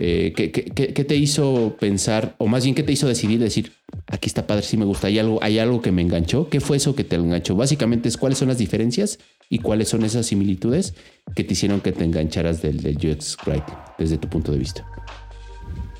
[0.00, 3.72] eh, ¿qué, qué, te hizo pensar, o más bien qué te hizo decidir decir,
[4.06, 6.48] aquí está padre, sí me gusta, hay algo, hay algo que me enganchó?
[6.48, 7.56] ¿Qué fue eso que te enganchó?
[7.56, 9.18] Básicamente es cuáles son las diferencias
[9.50, 10.94] y cuáles son esas similitudes
[11.36, 14.86] que te hicieron que te engancharas del, del UX Writing desde tu punto de vista.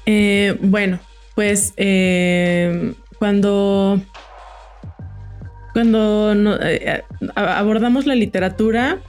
[0.07, 0.99] Eh, bueno,
[1.35, 4.01] pues eh, cuando,
[5.73, 7.03] cuando eh,
[7.35, 9.01] abordamos la literatura,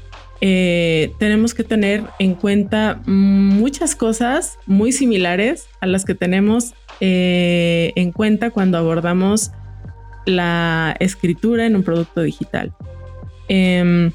[0.42, 8.12] eh, tenemos que tener en cuenta muchas cosas muy similares a las que tenemos en
[8.14, 9.52] cuenta cuando abordamos
[10.26, 12.74] la escritura en un producto digital.
[13.50, 14.12] Em,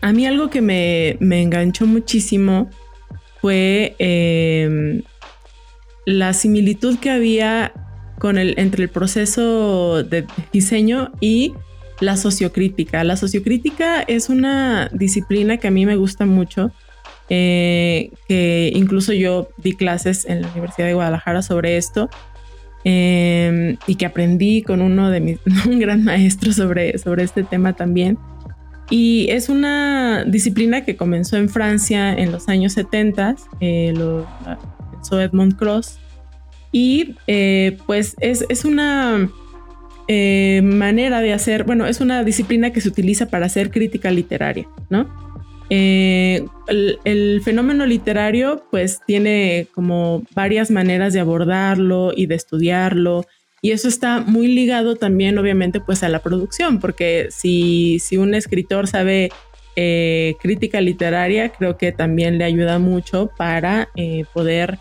[0.00, 2.70] a mí algo que me, me enganchó muchísimo
[3.40, 5.02] fue em,
[6.06, 7.72] la similitud que había
[8.18, 11.52] con el, entre el proceso de diseño y
[12.00, 13.04] la sociocrítica.
[13.04, 16.70] La sociocrítica es una disciplina que a mí me gusta mucho,
[17.28, 22.10] eh, que incluso yo di clases en la Universidad de Guadalajara sobre esto
[22.84, 27.72] eh, y que aprendí con uno de mis, un gran maestro sobre, sobre este tema
[27.74, 28.18] también.
[28.90, 34.26] Y es una disciplina que comenzó en Francia en los años 70, eh, lo,
[35.12, 35.98] Edmond Cross.
[36.74, 39.30] Y eh, pues es, es una
[40.08, 44.66] eh, manera de hacer, bueno, es una disciplina que se utiliza para hacer crítica literaria,
[44.90, 45.08] ¿no?
[45.70, 53.24] Eh, el, fenómeno literario pues tiene como varias maneras de abordarlo y de estudiarlo
[53.62, 58.34] y eso está muy ligado también obviamente pues a la producción porque si, si un
[58.34, 59.30] escritor sabe
[59.74, 63.88] crítica literaria creo que también le ayuda mucho para
[64.34, 64.78] poder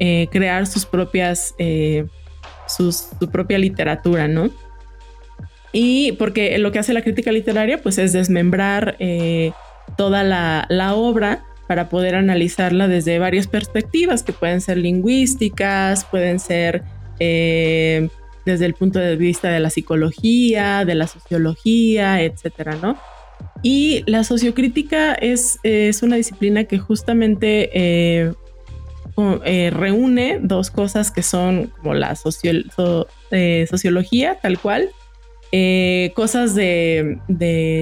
[0.00, 2.06] eh, crear sus propias, eh,
[2.66, 2.92] su
[3.30, 4.50] propia literatura, ¿no?
[5.72, 9.52] Y porque lo que hace la crítica literaria, pues es desmembrar eh,
[9.96, 16.82] toda la, obra para poder analizarla desde varias perspectivas, que pueden ser lingüísticas, pueden ser
[17.18, 18.08] eh,
[18.44, 22.98] desde el punto de vista de la psicología, de la sociología, etcétera, ¿no?
[23.62, 28.34] Y la sociocrítica es, es una disciplina que justamente
[29.44, 32.16] eh, reúne dos cosas que son como la
[33.30, 34.88] eh, sociología, tal cual,
[35.52, 37.18] eh, cosas de,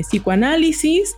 [0.08, 1.16] psicoanálisis,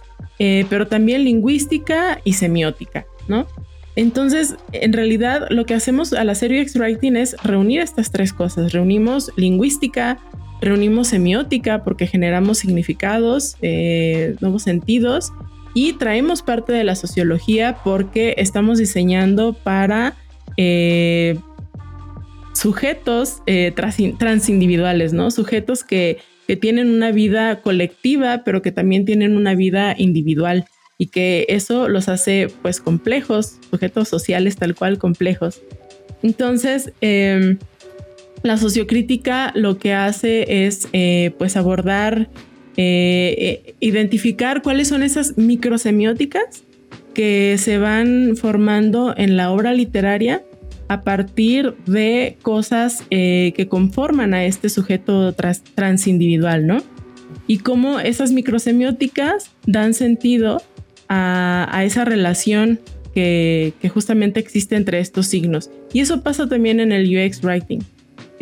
[0.68, 3.46] pero también lingüística y semiótica, ¿no?
[3.94, 8.72] Entonces, en realidad, lo que hacemos al hacer UX Writing es reunir estas tres cosas.
[8.72, 10.18] Reunimos lingüística,
[10.60, 13.56] reunimos semiótica porque generamos significados,
[14.40, 15.32] nuevos sentidos
[15.74, 20.14] y traemos parte de la sociología porque estamos diseñando para
[20.56, 21.38] eh,
[22.52, 25.30] sujetos eh, trans, transindividuales, ¿no?
[25.30, 30.66] Sujetos que, que, tienen una vida colectiva, pero que también tienen una vida individual
[30.98, 35.62] y que eso los hace pues complejos, sujetos sociales tal cual complejos.
[36.22, 37.56] Entonces, eh,
[38.42, 42.28] la sociocrítica lo que hace es eh, pues abordar
[42.76, 43.34] eh,
[43.66, 46.64] eh, identificar cuáles son esas microsemióticas
[47.14, 50.42] que se van formando en la obra literaria
[50.88, 56.82] a partir de cosas eh, que conforman a este sujeto trans, transindividual, ¿no?
[57.46, 60.62] Y cómo esas microsemióticas dan sentido
[61.08, 62.80] a, esa relación
[63.14, 65.70] que, justamente existe entre estos signos.
[65.92, 67.80] Y eso pasa también en el UX Writing.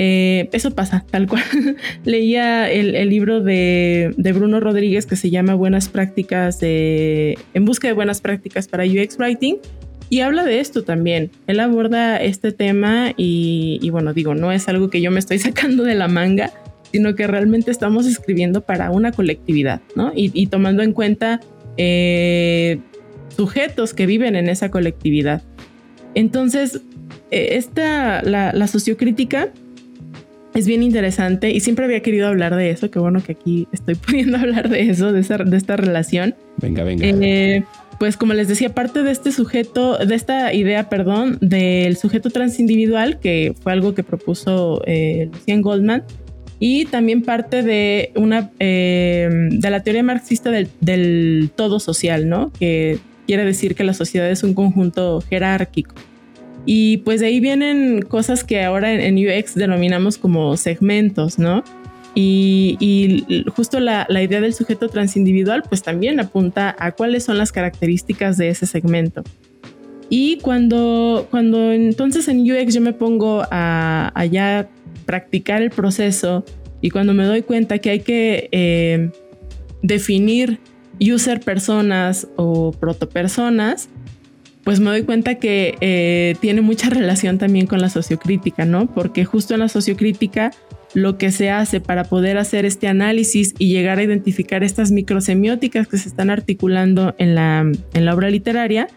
[0.02, 1.42] Eh, eso pasa, tal cual.
[2.06, 7.92] Leía el, libro de, Bruno Rodríguez que se llama Buenas prácticas de, en busca de
[7.92, 9.56] buenas prácticas para UX Writing
[10.08, 11.30] y habla de esto también.
[11.46, 15.38] Él aborda este tema y, y bueno, digo, no es algo que yo me estoy
[15.38, 16.50] sacando de la manga,
[16.90, 20.12] sino que realmente estamos escribiendo para una colectividad, ¿no?
[20.14, 21.40] Y, tomando en cuenta
[21.76, 22.78] eh,
[23.36, 25.42] sujetos que viven en esa colectividad.
[26.14, 26.80] Entonces,
[27.30, 29.52] eh, esta, la, la sociocrítica
[30.54, 32.90] es bien interesante y siempre había querido hablar de eso.
[32.90, 36.34] Qué bueno que aquí estoy pudiendo hablar de eso, de, esa, de esta relación.
[36.58, 37.06] Venga, venga.
[37.06, 37.64] Eh,
[37.98, 43.20] pues como les decía, parte de este sujeto, de esta idea, perdón, del sujeto transindividual,
[43.20, 46.04] que fue algo que propuso eh, Lucien Goldman,
[46.58, 52.52] y también parte de una eh, de la teoría marxista del, del todo social, ¿no?
[52.58, 55.94] Que quiere decir que la sociedad es un conjunto jerárquico.
[56.66, 61.64] Y pues de ahí vienen cosas que ahora en, UX denominamos como segmentos, ¿no?
[62.14, 68.36] Y, justo la, idea del sujeto transindividual pues también apunta a cuáles son las características
[68.36, 69.22] de ese segmento.
[70.08, 74.68] Y cuando, cuando entonces en UX yo me pongo a, ya
[75.06, 76.44] practicar el proceso
[76.80, 79.10] y cuando me doy cuenta que hay que eh,
[79.82, 80.58] definir
[81.00, 83.88] user personas o protopersonas,
[84.64, 88.86] pues me doy cuenta que eh, tiene mucha relación también con la sociocrítica, ¿no?
[88.86, 90.52] Porque justo en la sociocrítica
[90.94, 95.86] lo que se hace para poder hacer este análisis y llegar a identificar estas microsemióticas
[95.86, 97.60] que se están articulando en la,
[97.94, 98.88] en la obra literaria,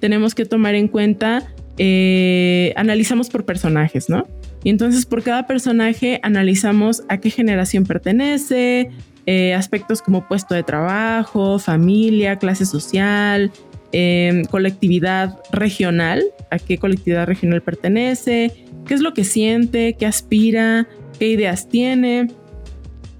[0.00, 1.46] tenemos que tomar en cuenta,
[1.78, 4.26] eh, analizamos por personajes, ¿no?
[4.64, 8.90] Y entonces por cada personaje analizamos a qué generación pertenece,
[9.26, 13.52] eh, aspectos como puesto de trabajo, familia, clase social,
[13.92, 18.52] em, colectividad regional, a qué colectividad regional pertenece,
[18.86, 22.28] qué es lo que siente, qué aspira, qué ideas tiene,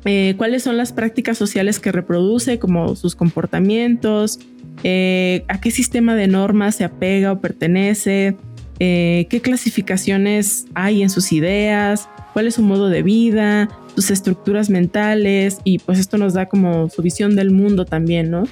[0.04, 4.38] eh, cuáles son las prácticas sociales que reproduce, como sus comportamientos,
[4.82, 8.37] eh, a qué sistema de normas se apega o pertenece,
[8.78, 15.58] qué clasificaciones hay en sus ideas, cuál es su modo de vida, sus estructuras mentales
[15.64, 18.44] y pues esto nos da como su visión del mundo también, ¿no?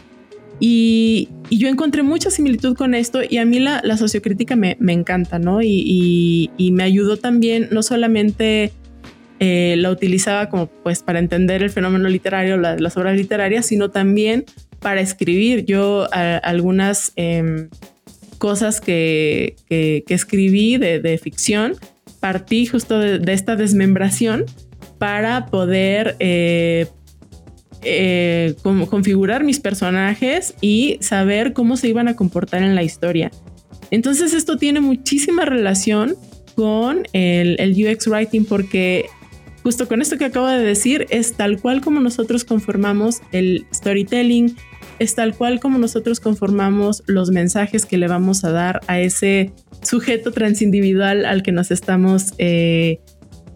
[0.60, 5.60] Y, yo encontré mucha similitud con esto y a mí la, sociocrítica me, encanta, ¿no?
[5.62, 8.72] Y, me ayudó también, no solamente
[9.40, 14.44] eh, la utilizaba como pues para entender el fenómeno literario, las obras literarias, sino también
[14.78, 15.64] para escribir.
[15.64, 17.68] Yo algunas em,
[18.38, 19.56] cosas que,
[20.08, 21.74] escribí de, ficción,
[22.20, 24.44] partí justo de esta desmembración
[25.00, 26.86] para poder eh,
[27.82, 33.30] eh, configurar mis personajes y saber cómo se iban a comportar en la historia.
[33.90, 36.16] Entonces esto tiene muchísima relación
[36.54, 39.06] con el, UX Writing porque
[39.62, 44.56] justo con esto que acabo de decir es tal cual como nosotros conformamos el storytelling,
[44.98, 49.52] es tal cual como nosotros conformamos los mensajes que le vamos a dar a ese
[49.82, 53.00] sujeto transindividual al que nos estamos eh,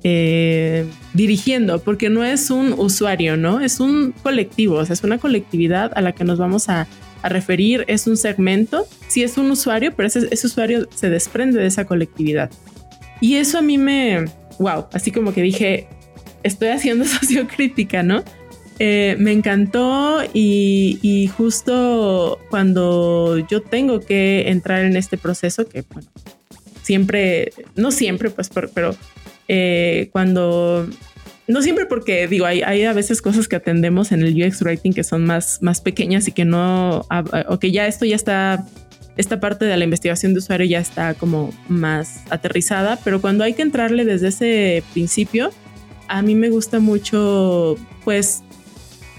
[0.07, 3.61] eh, dirigiendo, porque no es un usuario, ¿no?
[3.61, 6.87] Es un colectivo, o sea, es una colectividad a la que nos vamos a,
[7.23, 11.87] referir, es un segmento, sí es un usuario, pero ese, usuario se desprende de esa
[11.87, 12.51] colectividad.
[13.19, 14.27] Y eso a mí me,
[14.59, 15.89] wow, así como que dije,
[16.43, 18.23] estoy haciendo sociocrítica, ¿no?
[18.79, 25.83] Eh, me encantó y, y, justo cuando yo tengo que entrar en este proceso, que
[25.95, 26.11] bueno,
[26.83, 28.95] siempre, no siempre, pues, pero
[29.49, 30.89] eh, cuando
[31.47, 34.93] no siempre porque digo, hay, hay, a veces cosas que atendemos en el UX Writing
[34.93, 37.07] que son más, más pequeñas y que no,
[37.49, 38.65] o que ya esto ya está,
[39.17, 43.53] esta parte de la investigación de usuario ya está como más aterrizada, pero cuando hay
[43.53, 45.51] que entrarle desde ese principio,
[46.09, 48.43] a mí me gusta mucho, pues,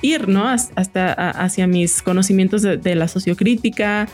[0.01, 0.47] ir, ¿no?
[0.47, 4.07] Hasta hacia mis conocimientos de, la sociocrítica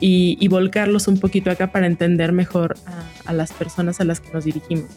[0.00, 2.76] y, volcarlos un poquito acá para entender mejor
[3.24, 4.88] a las personas a las que nos dirigimos.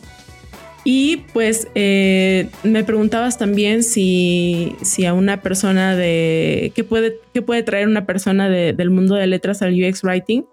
[0.83, 6.71] Y pues eh, me preguntabas también si, si, a una persona de...
[6.73, 10.45] ¿Qué puede, qué puede traer una persona del mundo de letras al UX Writing?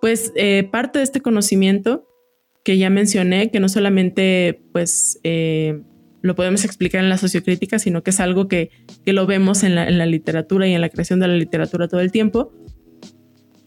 [0.00, 2.06] Pues eh, parte de este conocimiento
[2.62, 5.80] que ya mencioné, que no solamente pues eh,
[6.22, 8.70] lo podemos explicar en la sociocrítica, sino que es algo que,
[9.04, 11.88] que lo vemos en la, en la literatura y en la creación de la literatura
[11.88, 12.52] todo el tiempo,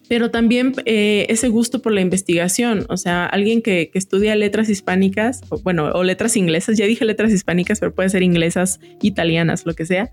[0.09, 5.41] pero también eh, ese gusto por la investigación, o sea, alguien que, estudia letras hispánicas,
[5.49, 9.75] o, bueno, o letras inglesas, ya dije letras hispánicas, pero puede ser inglesas, italianas, lo
[9.75, 10.11] que sea,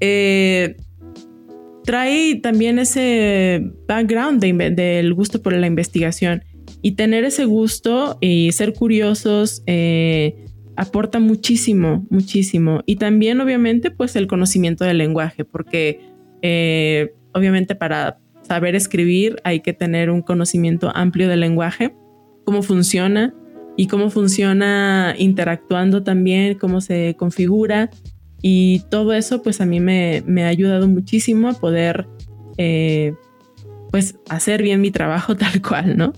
[0.00, 0.76] eh,
[1.82, 6.44] trae también ese background del gusto por la investigación
[6.82, 10.36] y tener ese gusto y ser curiosos eh,
[10.76, 12.82] aporta muchísimo, muchísimo.
[12.84, 16.00] Y también obviamente pues el conocimiento del lenguaje, porque
[17.32, 21.94] obviamente para saber escribir, hay que tener un conocimiento amplio del lenguaje,
[22.44, 23.34] cómo funciona
[23.76, 27.90] y cómo funciona interactuando también, cómo se configura.
[28.40, 32.08] Y todo eso pues a mí me, ha ayudado muchísimo a poder
[32.56, 33.14] eh,
[33.90, 36.12] pues hacer bien mi trabajo tal cual, ¿no?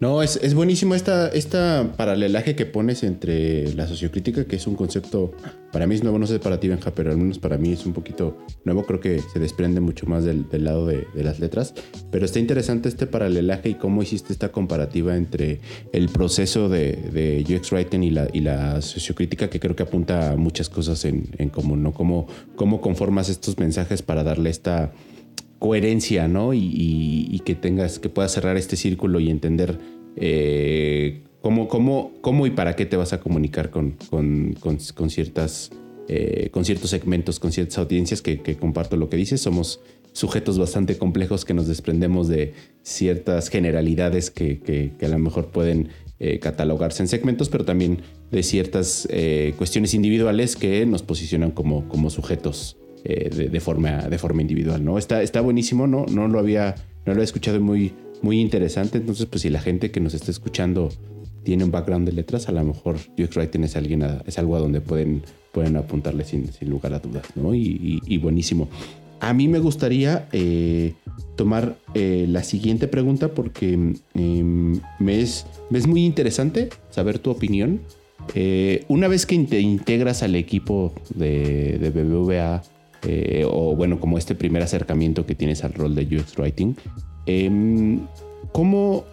[0.00, 4.76] No, es, es buenísimo esta, esta paralelaje que pones entre la sociocrítica, que es un
[4.76, 5.32] concepto,
[5.72, 7.84] para mí es nuevo, no sé para ti, Benja, pero al menos para mí es
[7.84, 11.74] un poquito nuevo, creo que se desprende mucho más del, lado de, las letras,
[12.12, 15.60] pero está interesante este paralelaje y cómo hiciste esta comparativa entre
[15.92, 20.30] el proceso de, de UX Writing y la, y la sociocrítica, que creo que apunta
[20.30, 21.92] a muchas cosas en, en común, ¿no?
[21.92, 24.92] Cómo, cómo conformas estos mensajes para darle esta
[25.58, 26.54] coherencia, ¿no?
[26.54, 29.78] Y, que tengas, que puedas cerrar este círculo y entender
[30.16, 35.70] eh, cómo, cómo, cómo y para qué te vas a comunicar con, con, con, ciertas,
[36.08, 39.40] eh, con ciertos segmentos, con ciertas audiencias que, comparto lo que dices.
[39.40, 39.80] Somos
[40.12, 42.52] sujetos bastante complejos que nos desprendemos de
[42.82, 45.88] ciertas generalidades que, a lo mejor pueden
[46.18, 49.08] eh, catalogarse en segmentos, pero también de ciertas
[49.56, 54.84] cuestiones individuales que nos posicionan como, como sujetos eh, de, forma, de forma individual.
[54.84, 54.98] ¿no?
[54.98, 56.06] Está, está buenísimo, ¿no?
[56.06, 56.74] No lo había,
[57.06, 57.92] no lo he escuchado muy,
[58.22, 58.98] muy interesante.
[58.98, 60.90] Entonces, pues si la gente que nos está escuchando
[61.44, 64.58] tiene un background de letras, a lo mejor UX Writing es, alguien es algo a
[64.58, 65.22] donde pueden,
[65.52, 67.54] pueden apuntarle sin, sin lugar a dudas, ¿no?
[67.54, 68.68] Y, buenísimo.
[69.20, 70.94] A mí me gustaría eh,
[71.36, 73.72] tomar eh, la siguiente pregunta porque
[74.14, 75.46] em, me, es,
[75.86, 77.80] muy interesante saber tu opinión.
[78.88, 82.62] Una vez que te integras al equipo de, BBVA,
[83.48, 86.76] o bueno, como este primer acercamiento que tienes al rol de UX Writing,
[87.26, 88.00] em,
[88.52, 89.04] ¿cómo,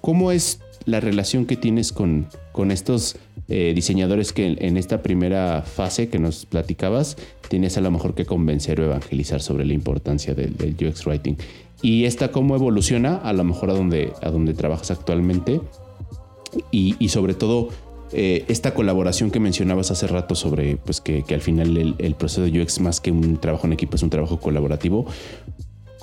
[0.00, 3.16] ¿cómo es la relación que tienes con, con estos
[3.50, 7.16] eh, diseñadores que en, esta primera fase que nos platicabas
[7.48, 11.36] tienes a lo mejor que convencer o evangelizar sobre la importancia del, UX Writing.
[11.80, 15.62] Y esta cómo evoluciona a lo mejor a donde, a donde trabajas actualmente
[16.70, 17.70] y, sobre todo
[18.12, 22.60] eh, esta colaboración que mencionabas hace rato sobre pues que, al final el, proceso de
[22.60, 25.06] UX más que un trabajo en equipo es un trabajo colaborativo.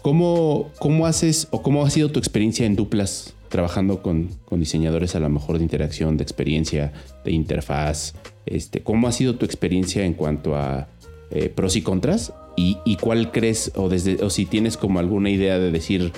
[0.01, 5.19] ¿Cómo, ¿Cómo haces o cómo ha sido tu experiencia en duplas trabajando con, diseñadores a
[5.19, 6.91] lo mejor de interacción, de experiencia,
[7.23, 8.13] de interfaz.
[8.45, 10.87] Este, ¿Cómo ha sido tu experiencia en cuanto a
[11.31, 12.33] eh, pros y contras?
[12.57, 16.11] Y, cuál crees, o, desde, o si tienes como alguna idea de decir,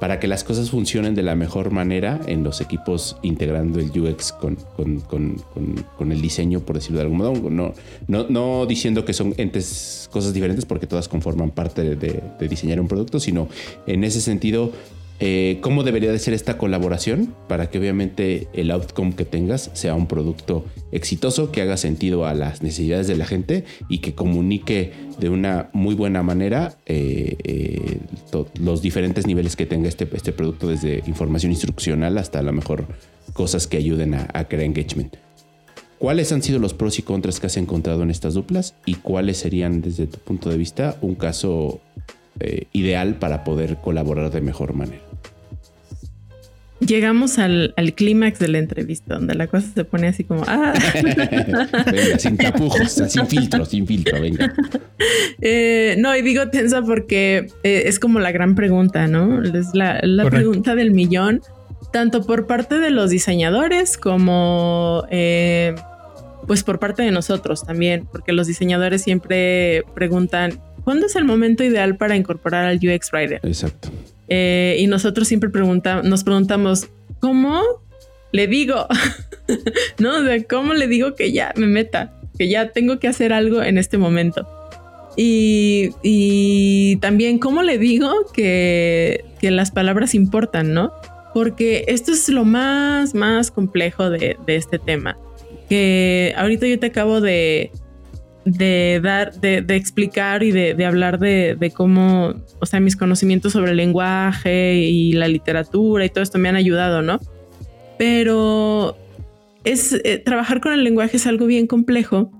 [0.00, 4.32] para que las cosas funcionen de la mejor manera en los equipos integrando el UX
[4.32, 4.56] con,
[5.00, 7.50] con, el diseño, por decirlo de algún modo.
[7.50, 7.72] No,
[8.06, 12.88] no, no, diciendo que son entes, cosas diferentes porque todas conforman parte de diseñar un
[12.88, 13.48] producto, sino
[13.86, 14.72] en ese sentido,
[15.18, 19.94] eh, cómo debería de ser esta colaboración para que obviamente el outcome que tengas sea
[19.94, 24.92] un producto exitoso, que haga sentido a las necesidades de la gente y que comunique
[25.18, 27.98] de una muy buena manera eh, eh,
[28.60, 32.86] los diferentes niveles que tenga este, este producto, desde información instruccional hasta a lo mejor
[33.32, 35.16] cosas que ayuden a, crear engagement.
[35.98, 39.38] ¿Cuáles han sido los pros y contras que has encontrado en estas duplas y cuáles
[39.38, 41.80] serían desde tu punto de vista un caso
[42.72, 45.05] ideal para poder colaborar de mejor manera?
[46.80, 50.74] Llegamos al, clímax de la entrevista, donde la cosa se pone así como, ah.
[51.02, 54.52] venga, sin tapujos, sin filtro, sin filtro, venga.
[55.42, 59.42] Eh, no, y digo tensa porque eh, es como la gran pregunta, ¿no?
[59.42, 60.00] Es la,
[60.30, 61.42] pregunta del millón,
[61.92, 65.74] tanto por parte de los diseñadores como eh,
[66.46, 71.62] pues por parte de nosotros también, porque los diseñadores siempre preguntan, ¿cuándo es el momento
[71.62, 73.40] ideal para incorporar al UX Writer?
[73.42, 73.90] Exacto.
[74.28, 76.88] Eh, y nosotros siempre preguntamos, nos preguntamos,
[77.20, 77.62] ¿cómo
[78.32, 78.86] le digo?
[79.98, 80.22] ¿No?
[80.22, 82.12] De ¿cómo le digo que ya me meta?
[82.38, 84.46] Que ya tengo que hacer algo en este momento.
[85.16, 90.92] Y, y también, ¿cómo le digo que, que, las palabras importan, no?
[91.32, 95.16] Porque esto es lo más, más complejo de, de este tema.
[95.70, 97.70] Que ahorita yo te acabo de,
[98.46, 103.76] de dar, de, explicar y de, hablar de, cómo, o sea, mis conocimientos sobre el
[103.76, 107.18] lenguaje y la literatura y todo esto me han ayudado, ¿no?
[107.98, 108.96] Pero
[109.64, 112.30] es eh, trabajar con el lenguaje es algo bien complejo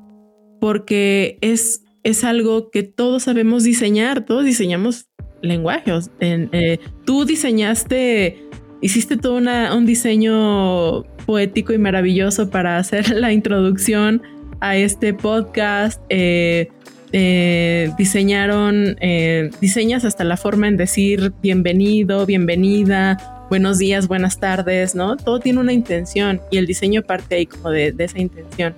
[0.60, 5.08] porque es, es algo que todos sabemos diseñar, todos diseñamos
[5.42, 6.12] lenguajes.
[6.20, 8.38] Eh, tú diseñaste,
[8.80, 14.22] hiciste todo un diseño poético y maravilloso para hacer la introducción
[14.60, 16.00] a este podcast.
[16.08, 16.68] Eh,
[17.12, 24.94] eh, diseñaron, eh, diseñas hasta la forma en decir bienvenido, bienvenida, buenos días, buenas tardes,
[24.94, 25.16] ¿no?
[25.16, 28.74] Todo tiene una intención y el diseño parte ahí como de, esa intención.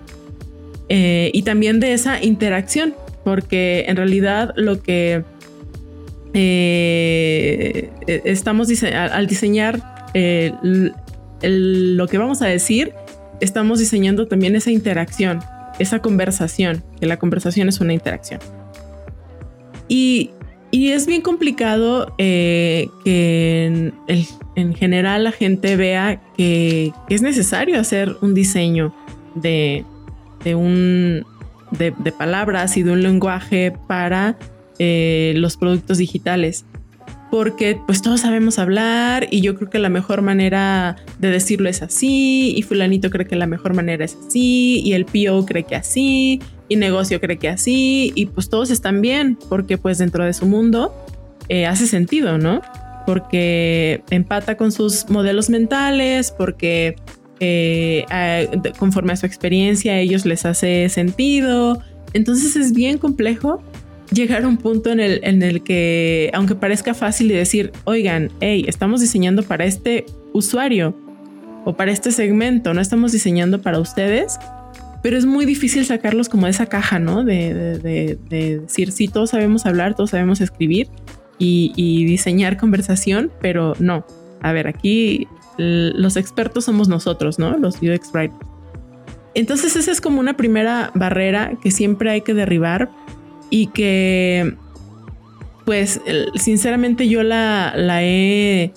[0.91, 5.25] y también de esa interacción, porque en realidad lo que
[8.25, 9.83] estamos al diseñar
[11.43, 12.93] lo que vamos a decir,
[13.41, 15.41] estamos diseñando también esa interacción
[15.79, 18.41] esa conversación, que la conversación es una interacción.
[19.89, 20.31] Y,
[20.71, 23.93] es bien complicado eh, que
[24.55, 28.95] en, general la gente vea que, es necesario hacer un diseño
[29.35, 29.85] de,
[30.55, 31.25] un,
[31.71, 34.37] de, palabras y de un lenguaje para
[34.79, 36.67] eh, los productos digitales
[37.31, 41.83] porque pues todos sabemos hablar y yo creo que la mejor manera de decirlo es
[41.83, 45.77] así y fulanito cree que la mejor manera es así y el PO cree que
[45.77, 50.33] así y negocio cree que así y pues todos están bien porque pues dentro de
[50.33, 50.95] su mundo
[51.49, 52.61] eh, hace sentido, ¿no?
[53.07, 56.97] Porque empata con sus modelos mentales, porque
[57.41, 58.05] eh,
[58.79, 61.83] conforme a su experiencia ellos les hace sentido.
[62.13, 63.63] Entonces es bien complejo
[64.13, 68.31] llegar a un punto en el, en el que, aunque parezca fácil de decir, oigan,
[68.41, 70.95] hey, estamos diseñando para este usuario
[71.65, 74.39] o para este segmento, no estamos diseñando para ustedes,
[75.03, 77.25] pero es muy difícil sacarlos como de esa caja, ¿no?
[77.25, 80.89] De, decir, sí, todos sabemos hablar, todos sabemos escribir
[81.39, 84.07] y, y diseñar conversación, pero no.
[84.41, 85.27] A ver, aquí
[85.59, 87.57] los expertos somos nosotros, ¿no?
[87.59, 88.39] Los UX writers.
[89.35, 92.91] Entonces esa es como una primera barrera que siempre hay que derribar
[93.51, 94.55] y que
[95.65, 96.01] pues
[96.35, 98.73] sinceramente yo la, he,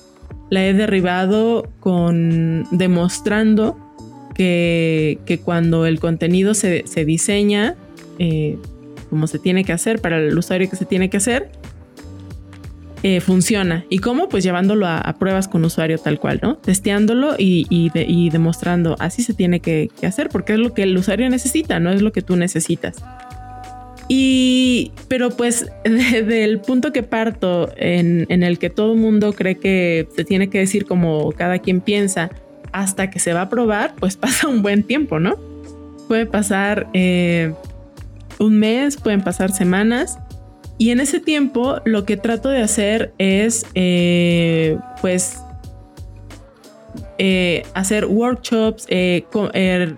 [0.49, 3.77] la he derribado con demostrando
[4.35, 7.75] que, que cuando el contenido se, se diseña
[8.19, 8.57] eh,
[9.09, 11.51] como se tiene que hacer para el usuario que se tiene que hacer,
[13.03, 13.83] eh, funciona.
[13.89, 14.29] ¿Y cómo?
[14.29, 16.55] Pues llevándolo a, pruebas con usuario tal cual, ¿no?
[16.57, 17.89] Testeándolo y,
[18.31, 22.01] demostrando así se tiene que, hacer porque es lo que el usuario necesita, no es
[22.01, 23.03] lo que tú necesitas.
[24.13, 30.05] Y, pero pues desde el punto que parto en, el que todo mundo cree que
[30.13, 32.29] se tiene que decir como cada quien piensa
[32.73, 35.37] hasta que se va a probar, pues pasa un buen tiempo, ¿no?
[36.09, 37.53] Puede pasar eh,
[38.37, 40.19] un mes, pueden pasar semanas
[40.77, 45.39] y en ese tiempo lo que trato de hacer es, eh, pues,
[47.17, 49.95] eh, hacer workshops, eh, er,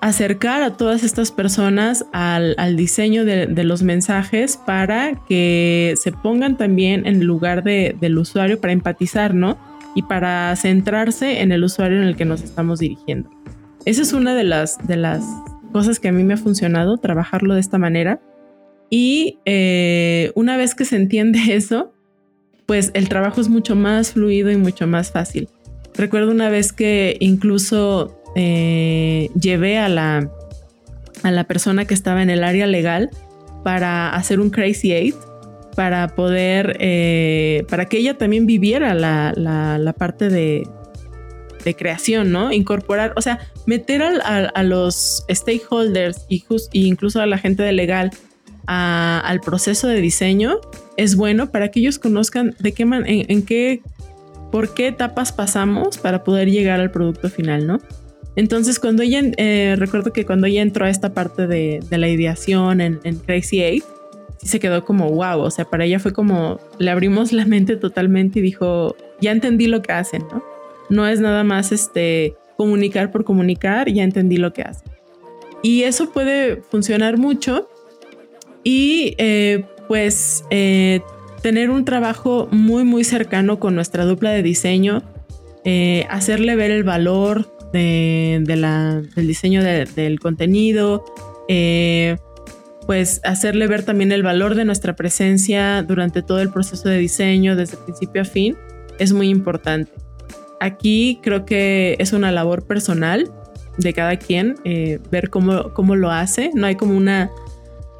[0.00, 7.06] acercar a todas estas personas al, diseño de, los mensajes para que se pongan también
[7.06, 9.58] en lugar del usuario para empatizar, ¿no?
[9.94, 13.28] Y para centrarse en el usuario en el que nos estamos dirigiendo.
[13.84, 15.24] Esa es una de las, de las
[15.72, 18.20] cosas que a mí me ha funcionado, trabajarlo de esta manera
[18.90, 21.92] y eh, una vez que se entiende eso,
[22.66, 25.48] pues el trabajo es mucho más fluido y mucho más fácil.
[25.94, 30.30] Recuerdo una vez que incluso eh, llevé a la,
[31.22, 33.10] a la persona que estaba en el área legal
[33.64, 35.16] para hacer un Crazy Eight,
[35.74, 40.66] para poder, eh, para que ella también viviera la, parte de,
[41.76, 42.52] creación, ¿no?
[42.52, 48.10] Incorporar, o sea, meter a, los stakeholders y, y, incluso a la gente de legal
[48.66, 50.60] al proceso de diseño
[50.96, 53.82] es bueno para que ellos conozcan de qué man, en, qué,
[54.52, 57.80] por qué etapas pasamos para poder llegar al producto final, ¿no?
[58.36, 62.80] Entonces, cuando ella, eh, recuerdo que cuando ella entró a esta parte de, la ideación
[62.80, 63.84] en, Crazy Eight,
[64.38, 67.76] sí se quedó como wow, o sea, para ella fue como le abrimos la mente
[67.76, 70.42] totalmente y dijo, ya entendí lo que hacen, ¿no?
[70.88, 74.90] No es nada más este comunicar por comunicar, ya entendí lo que hacen.
[75.62, 77.68] Y eso puede funcionar mucho
[78.64, 81.00] y eh, pues eh,
[81.42, 85.02] tener un trabajo muy muy cercano con nuestra dupla de diseño,
[85.64, 91.04] eh, hacerle ver el valor de, la, del diseño del contenido,
[92.86, 97.56] pues hacerle ver también el valor de nuestra presencia durante todo el proceso de diseño,
[97.56, 98.56] desde principio a fin,
[98.98, 99.92] es muy importante.
[100.60, 103.30] Aquí creo que es una labor personal
[103.78, 104.56] de cada quien,
[105.10, 107.30] ver cómo, cómo lo hace, no hay como una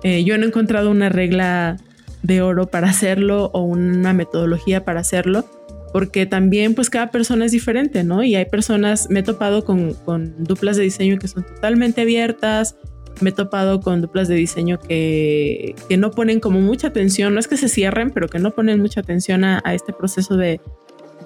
[0.02, 1.76] eh, yo no he encontrado una regla
[2.22, 5.44] de oro para hacerlo o una metodología para hacerlo,
[5.92, 8.22] porque también pues cada persona es diferente, ¿no?
[8.22, 9.96] Y hay personas, me he topado con,
[10.38, 12.76] duplas de diseño que son totalmente abiertas,
[13.20, 17.48] me he topado con duplas de diseño que, no ponen como mucha atención, no es
[17.48, 20.60] que se cierren, pero que no ponen mucha atención a, este proceso de,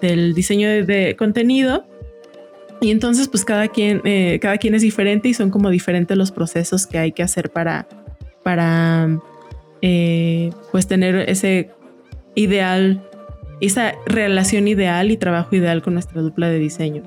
[0.01, 1.87] del diseño de, contenido.
[2.81, 6.33] Y entonces pues cada quien, eh, cada quien es diferente y son como diferentes los
[6.33, 7.87] procesos que hay que hacer para,
[8.43, 9.21] para
[9.81, 11.71] eh, pues tener ese
[12.35, 13.03] ideal,
[13.67, 17.03] esa relación ideal y trabajo ideal con nuestra dupla de diseño.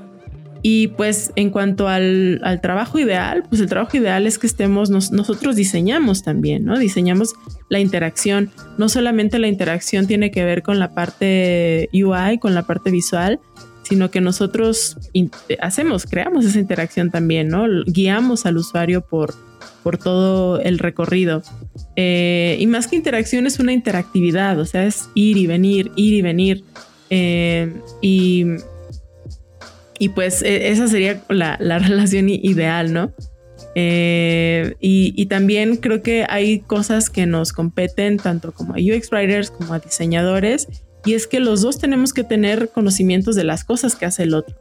[0.62, 5.56] Y pues en cuanto al, trabajo ideal, pues el trabajo ideal es que estemos, nosotros
[5.56, 6.78] diseñamos también, ¿no?
[6.78, 7.36] Diseñamos
[7.70, 8.52] la interacción.
[8.78, 13.40] No solamente la interacción tiene que ver con la parte UI, con la parte visual,
[13.88, 14.98] sino que nosotros
[15.62, 17.66] hacemos, creamos esa interacción también, ¿no?
[17.86, 19.34] Guiamos al usuario por,
[19.82, 21.42] por todo el recorrido.
[21.96, 26.16] Eh, y más que interacción es una interactividad, o sea, es ir y venir, ir
[26.16, 26.64] y venir.
[27.10, 28.46] Eh, y,
[30.00, 33.14] y pues e, esa sería la, relación ideal, ¿no?
[33.74, 39.12] Eh, y, y, también creo que hay cosas que nos competen tanto como a UX
[39.12, 40.68] writers como a diseñadores
[41.08, 44.34] y es que los dos tenemos que tener conocimientos de las cosas que hace el
[44.34, 44.56] otro.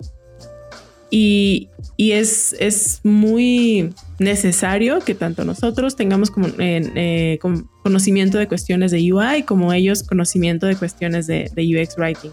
[1.11, 1.69] Y,
[1.99, 7.39] es, es, muy necesario que tanto nosotros tengamos como, eh,
[7.83, 12.31] conocimiento de cuestiones de UI como ellos conocimiento de cuestiones de, UX Writing.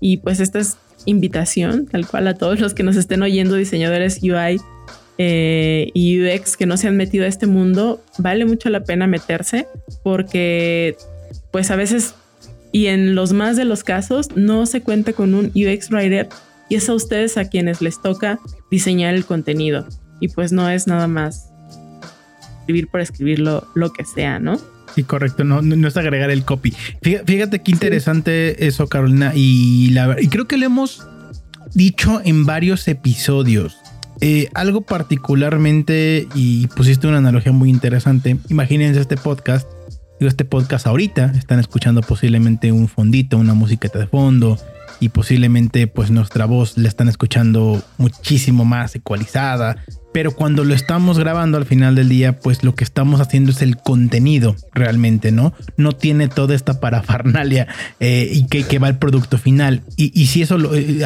[0.00, 0.76] Y pues esto es
[1.06, 4.60] invitación, tal cual a todos los que nos estén oyendo, diseñadores UI
[5.16, 9.06] eh, y UX que no se han metido a este mundo, vale mucho la pena
[9.06, 9.66] meterse
[10.02, 10.96] porque
[11.50, 12.14] pues a veces
[12.72, 16.28] y en los más de los casos no se cuenta con un UX Writer
[16.68, 18.38] y es a ustedes a quienes les toca
[18.70, 19.86] diseñar el contenido
[20.20, 21.50] y pues no es nada más
[22.60, 24.60] escribir por escribir lo, que sea, ¿no?
[24.94, 26.74] Sí, correcto, no, no, es agregar el copy.
[27.00, 31.06] Fíjate, qué interesante eso, Carolina, y, la, y creo que lo hemos
[31.74, 33.78] dicho en varios episodios.
[34.20, 39.66] Eh, algo particularmente, y pusiste una analogía muy interesante, imagínense este podcast,
[40.18, 44.58] digo, este podcast ahorita, están escuchando posiblemente un fondito, una musiqueta de fondo,
[45.00, 51.18] y posiblemente pues nuestra voz la están escuchando muchísimo más ecualizada, pero cuando lo estamos
[51.18, 55.52] grabando al final del día, pues lo que estamos haciendo es el contenido realmente, ¿no?
[55.76, 57.68] No tiene toda esta parafernalia
[58.00, 59.82] eh, y que, va el producto final.
[59.96, 61.04] Y, si eso, lo, eh,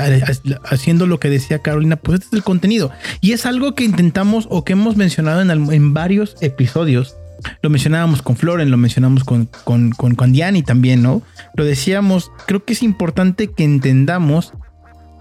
[0.65, 2.91] haciendo lo que decía Carolina, pues este es el contenido.
[3.21, 7.17] Y es algo que intentamos o que hemos mencionado en, en varios episodios.
[7.63, 11.23] Lo mencionábamos con Floren, lo mencionamos con, con, con, con Diani también, ¿no?
[11.55, 14.53] Lo decíamos, creo que es importante que entendamos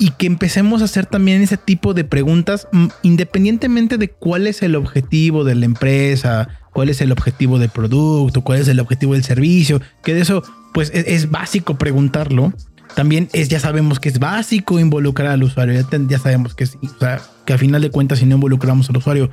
[0.02, 2.68] y que empecemos a hacer también ese tipo de preguntas
[3.04, 8.42] independientemente de cuál es el objetivo de la empresa, cuál es el objetivo del producto,
[8.42, 10.42] cuál es el objetivo del servicio, que de eso
[10.74, 12.52] pues es, básico preguntarlo.
[12.96, 16.80] También es, ya sabemos que es básico involucrar al usuario, ya, sabemos que, es,
[17.46, 19.30] que al final de cuentas si no involucramos al usuario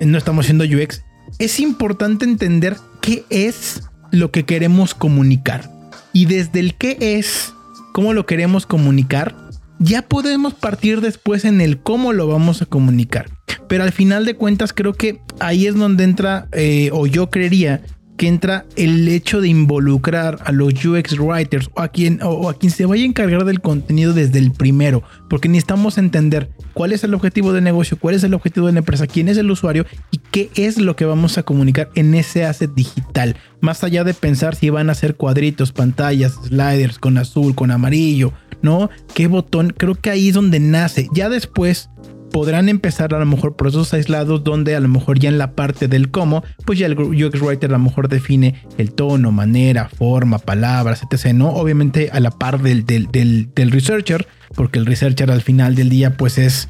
[0.00, 1.04] no estamos haciendo UX.
[1.38, 5.70] Es importante entender qué es lo que queremos comunicar
[6.12, 7.52] y desde el qué es,
[7.92, 9.36] cómo lo queremos comunicar,
[9.78, 13.30] ya podemos partir después en el cómo lo vamos a comunicar.
[13.68, 17.82] Pero al final de cuentas creo que ahí es donde entra, eh, o yo creería
[18.18, 22.58] que entra el hecho de involucrar a los UX writers o a quien o a
[22.58, 27.04] quien se vaya a encargar del contenido desde el primero, porque necesitamos entender cuál es
[27.04, 29.86] el objetivo de negocio, cuál es el objetivo de la empresa, quién es el usuario
[30.10, 33.36] y qué es lo que vamos a comunicar en ese asset digital.
[33.60, 38.32] Más allá de pensar si van a ser cuadritos, pantallas, sliders con azul, con amarillo,
[38.62, 38.90] ¿no?
[39.14, 39.72] ¿Qué botón?
[39.76, 41.08] Creo que ahí es donde nace.
[41.12, 41.88] Ya después
[42.32, 45.88] podrán empezar a lo mejor procesos aislados donde a lo mejor ya en la parte
[45.88, 50.38] del cómo, pues ya el UX Writer a lo mejor define el tono, manera, forma,
[50.38, 51.32] palabras, etc.
[51.32, 51.50] ¿no?
[51.50, 56.16] Obviamente a la par del, del, del researcher, porque el researcher al final del día
[56.16, 56.68] pues es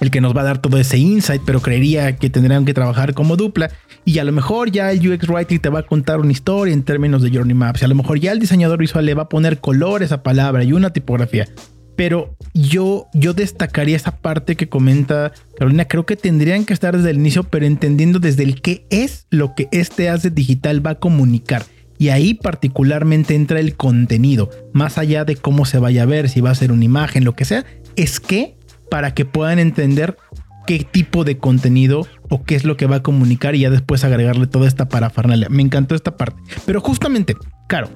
[0.00, 3.14] el que nos va a dar todo ese insight, pero creería que tendrían que trabajar
[3.14, 3.70] como dupla
[4.04, 6.84] y a lo mejor ya el UX Writing te va a contar una historia en
[6.84, 7.82] términos de Journey Maps.
[7.82, 10.62] Y a lo mejor ya el diseñador visual le va a poner colores a palabra
[10.62, 11.48] y una tipografía.
[11.96, 15.86] Pero yo, yo destacaría esa parte que comenta Carolina.
[15.86, 19.54] Creo que tendrían que estar desde el inicio, pero entendiendo desde el qué es lo
[19.54, 21.64] que este asset digital va a comunicar.
[21.98, 26.42] Y ahí particularmente entra el contenido, más allá de cómo se vaya a ver, si
[26.42, 27.64] va a ser una imagen, lo que sea,
[27.96, 28.58] es que
[28.90, 30.18] para que puedan entender
[30.66, 34.04] qué tipo de contenido o qué es lo que va a comunicar y ya después
[34.04, 35.48] agregarle toda esta parafernalia.
[35.48, 36.42] Me encantó esta parte.
[36.66, 37.34] Pero justamente,
[37.68, 37.88] claro,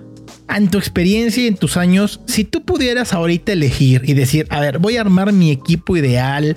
[0.57, 4.61] en tu experiencia y en tus años, si tú pudieras ahorita elegir y decir, a
[4.61, 6.57] ver, voy a armar mi equipo ideal,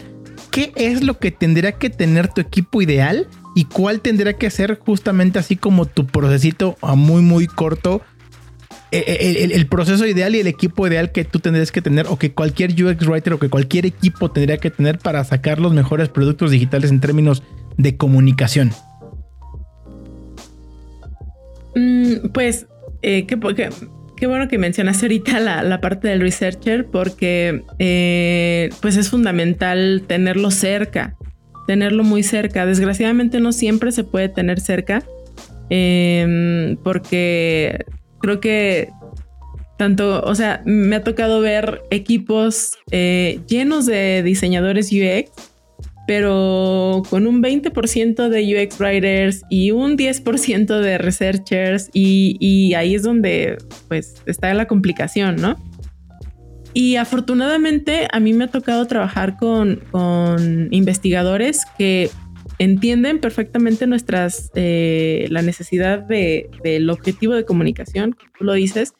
[0.51, 3.27] ¿qué es lo que tendría que tener tu equipo ideal?
[3.55, 8.01] ¿Y cuál tendría que ser justamente así como tu procesito a muy, muy corto
[8.95, 12.19] eh, eh, el, proceso ideal y el equipo ideal que tú tendrías que tener o
[12.19, 16.09] que cualquier UX writer o que cualquier equipo tendría que tener para sacar los mejores
[16.09, 17.41] productos digitales en términos
[17.77, 18.71] de comunicación?
[21.75, 22.67] Mm, pues,
[23.03, 27.61] eh, qué, bueno que mencionas ahorita la, parte del researcher porque
[28.81, 31.15] pues es fundamental tenerlo cerca,
[31.67, 32.65] tenerlo muy cerca.
[32.65, 35.03] Desgraciadamente no siempre se puede tener cerca
[35.69, 37.85] em, porque
[38.19, 38.89] creo que
[39.77, 45.31] tanto, o sea, me ha tocado ver equipos eh, llenos de diseñadores UX,
[46.07, 53.03] pero con un 20% de UX writers y un 10% de researchers y, ahí es
[53.03, 55.55] donde pues está la complicación, ¿no?
[56.73, 62.09] Y afortunadamente a mí me ha tocado trabajar con, con investigadores que
[62.57, 68.93] entienden perfectamente nuestras, eh, la necesidad de, del objetivo de comunicación, tú lo dices,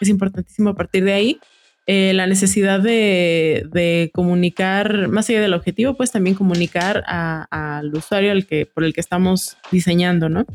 [0.00, 1.40] es importantísimo a partir de ahí.
[1.86, 8.46] Eh, la necesidad de, comunicar, más allá del objetivo, pues también comunicar al usuario al
[8.46, 10.46] que, por el que estamos diseñando, ¿no?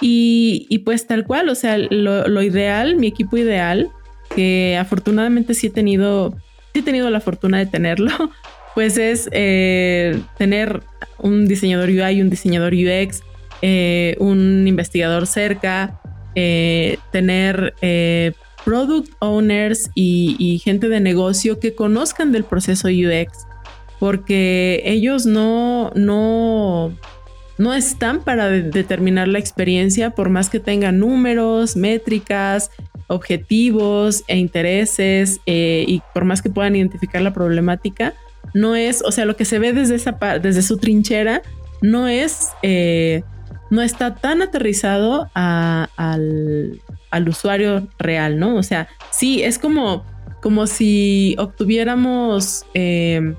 [0.00, 3.90] Y, pues tal cual, o sea, lo, ideal, mi equipo ideal,
[4.34, 6.36] que afortunadamente sí he tenido,
[6.74, 8.10] he tenido la fortuna de tenerlo,
[8.74, 10.82] pues es eh, tener
[11.18, 13.22] un diseñador UI, un diseñador UX,
[13.62, 16.00] eh, un investigador cerca,
[17.10, 17.74] tener
[18.66, 23.46] product owners y, gente de negocio que conozcan del proceso UX,
[24.00, 26.92] porque ellos no, no,
[27.58, 32.72] no están para determinar la experiencia, por más que tengan números, métricas,
[33.06, 38.14] objetivos e intereses, eh, y por más que puedan identificar la problemática,
[38.52, 41.40] no es, o sea, lo que se ve desde, esa, desde su trinchera,
[41.82, 43.22] no es, eh,
[43.70, 46.80] no está tan aterrizado al,
[47.16, 48.56] al usuario real, ¿no?
[48.56, 50.04] O sea, sí, es como,
[50.42, 53.34] como si obtuviéramos, eh,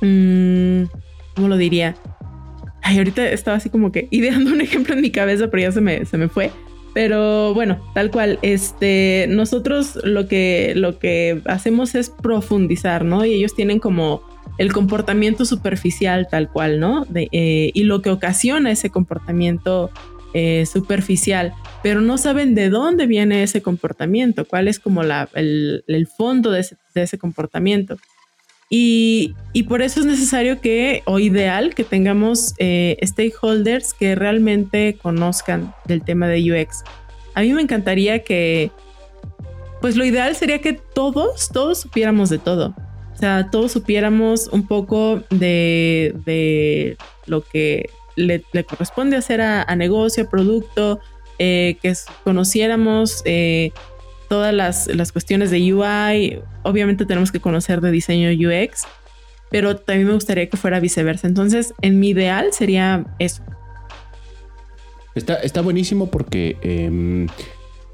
[0.00, 0.84] mm,
[1.34, 1.96] ¿cómo lo diría?
[2.82, 6.04] Ahorita estaba así como que ideando un ejemplo en mi cabeza, pero ya se me,
[6.04, 6.50] se me fue.
[6.94, 13.24] Pero bueno, tal cual, este, nosotros lo que, lo que hacemos es profundizar, ¿no?
[13.24, 14.22] Y ellos tienen como
[14.56, 17.06] el comportamiento superficial tal cual, ¿no?
[17.14, 19.90] Eh, y lo que ocasiona ese comportamiento
[20.38, 26.08] eh, superficial, pero no saben de dónde viene ese comportamiento, cuál es como la, el,
[26.14, 26.62] fondo de
[26.94, 27.96] ese, comportamiento.
[28.68, 29.34] Y,
[29.66, 36.04] por eso es necesario que, o ideal, que tengamos eh, stakeholders que realmente conozcan del
[36.04, 36.84] tema de UX.
[37.32, 38.70] A mí me encantaría que,
[39.80, 42.74] pues lo ideal sería que todos, todos supiéramos de todo.
[43.14, 50.24] O sea, todos supiéramos un poco de, de lo que le, corresponde hacer a, negocio,
[50.24, 51.00] a producto,
[51.38, 51.92] eh, que
[52.24, 53.72] conociéramos eh,
[54.28, 56.40] todas las, las, cuestiones de UI.
[56.62, 58.84] Obviamente tenemos que conocer de diseño UX,
[59.50, 61.26] pero también me gustaría que fuera viceversa.
[61.26, 63.42] Entonces, en mi ideal sería eso.
[65.14, 67.26] Está, está buenísimo porque em,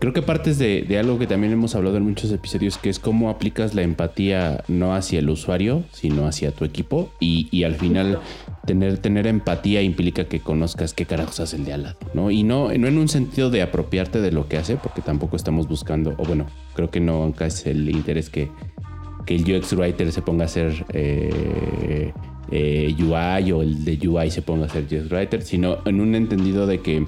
[0.03, 3.31] Creo que partes de, algo que también hemos hablado en muchos episodios, que es cómo
[3.31, 7.13] aplicas la empatía no hacia el usuario, sino hacia tu equipo.
[7.21, 8.19] Y, al final,
[8.67, 12.31] tener, tener empatía implica que conozcas qué carajos hace el de al lado, ¿no?
[12.31, 15.69] Y no, no en un sentido de apropiarte de lo que hace, porque tampoco estamos
[15.69, 18.51] buscando, o bueno, creo que no nunca es el interés que,
[19.27, 22.13] que el UX Writer se ponga a hacer eh,
[22.51, 26.15] eh, UI o el de UI se ponga a hacer UX Writer, sino en un
[26.15, 27.07] entendido de que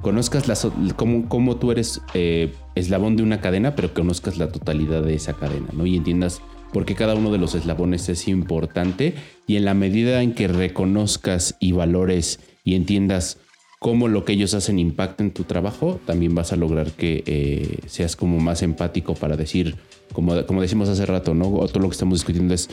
[0.00, 0.56] conozcas la,
[0.96, 5.68] cómo, tú eres eh, eslabón de una cadena, pero conozcas la totalidad de esa cadena,
[5.72, 5.86] ¿no?
[5.86, 6.42] Y entiendas
[6.74, 9.14] por qué cada uno de los eslabones es importante
[9.46, 13.38] y en la medida en que reconozcas y valores y entiendas
[13.78, 17.78] cómo lo que ellos hacen impacta en tu trabajo, también vas a lograr que eh,
[17.86, 19.76] seas como más empático para decir,
[20.12, 21.46] como, como decimos hace rato, ¿no?
[21.68, 22.68] Todo lo que estamos discutiendo es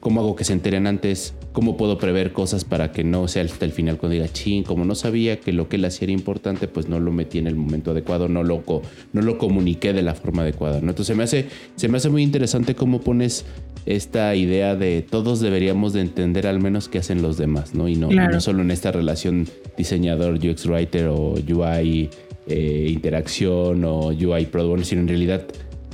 [0.00, 1.34] ¿Cómo hago que se enteren antes?
[1.52, 4.86] ¿Cómo puedo prever cosas para que no sea hasta el final cuando diga, ching, como
[4.86, 7.54] no sabía que lo que él hacía era importante, pues no lo metí en el
[7.54, 8.64] momento adecuado, no lo,
[9.12, 10.88] no lo comuniqué de la forma adecuada, ¿no?
[10.90, 13.44] Entonces me hace, se me hace muy interesante cómo pones
[13.84, 17.88] esta idea de todos deberíamos de entender al menos qué hacen los demás, ¿no?
[17.88, 22.10] Y no, no solo en esta relación diseñador, UX writer o UI
[22.46, 25.44] eh, interacción o UI product, sino en realidad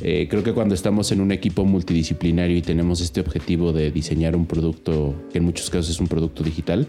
[0.01, 4.37] eh, creo que cuando estamos en un equipo multidisciplinario y tenemos este objetivo de diseñar
[4.37, 6.87] un producto, que en muchos casos es un producto digital,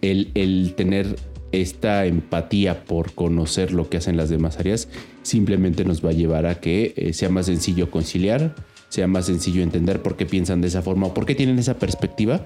[0.00, 1.16] el, tener
[1.52, 4.88] esta empatía por conocer lo que hacen las demás áreas
[5.22, 8.54] simplemente nos va a llevar a que eh, sea más sencillo conciliar,
[8.88, 11.78] sea más sencillo entender por qué piensan de esa forma o por qué tienen esa
[11.78, 12.44] perspectiva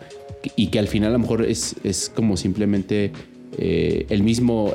[0.56, 3.12] y que al final a lo mejor es, es como simplemente
[3.58, 4.74] eh, el mismo,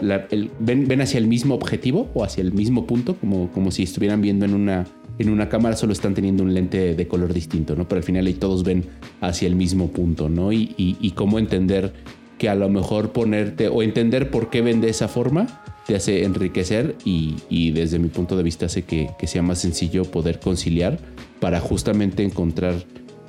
[0.59, 4.45] ven, hacia el mismo objetivo o hacia el mismo punto, como, como si estuvieran viendo
[4.45, 4.88] en una,
[5.20, 7.88] en una cámara, solo están teniendo un lente de color distinto, ¿no?
[7.88, 8.86] Pero al final ahí todos ven
[9.22, 10.51] hacia el mismo punto, ¿no?
[10.51, 11.93] Y, cómo entender
[12.38, 16.24] que a lo mejor ponerte o entender por qué ven de esa forma te hace
[16.24, 20.99] enriquecer y, desde mi punto de vista hace que, sea más sencillo poder conciliar
[21.39, 22.76] para justamente encontrar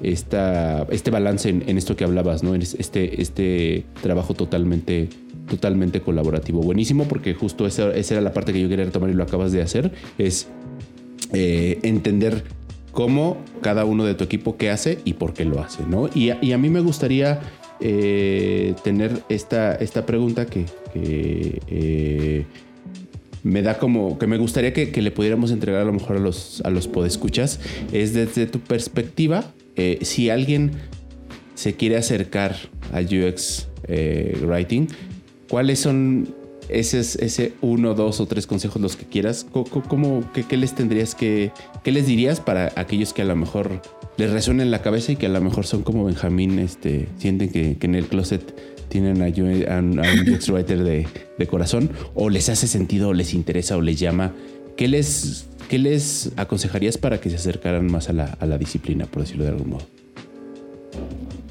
[0.03, 2.55] este balance en, en, esto que hablabas, ¿no?
[2.55, 5.09] Este, este trabajo totalmente
[5.49, 6.62] totalmente colaborativo.
[6.62, 9.62] Buenísimo porque justo esa, era la parte que yo quería retomar y lo acabas de
[9.62, 9.93] hacer,
[11.33, 12.45] eh, entender
[12.93, 16.11] cómo cada uno de tu equipo qué hace y por qué lo hace, ¿no?
[16.14, 17.41] Y, a mí me gustaría
[17.80, 22.45] eh, tener esta, esta pregunta que, eh,
[23.43, 26.61] me da como que me gustaría que, le pudiéramos entregar a lo mejor a los,
[26.64, 27.61] a los podescuchas,
[27.93, 29.45] es desde tu perspectiva,
[30.03, 30.72] si alguien
[31.55, 32.57] se quiere acercar
[32.93, 33.68] al UX
[34.43, 34.87] Writing,
[35.53, 36.35] ¿Cuáles son
[36.73, 39.47] esos, ese uno, dos o tres consejos los que quieras?
[39.53, 41.53] ¿Cómo, qué, les tendrías que,
[41.83, 43.83] qué les dirías para aquellos que a lo mejor
[44.16, 47.51] les resuena en la cabeza y que a lo mejor son como Benjamín, este, sienten
[47.51, 48.55] que, en el closet
[48.89, 51.07] tienen a, un UX writer de,
[51.47, 54.33] corazón o les hace sentido o les interesa o les llama?
[54.77, 59.45] ¿Qué les, qué les aconsejarías para que se acercaran más a la, disciplina, por decirlo
[59.45, 59.87] de algún modo?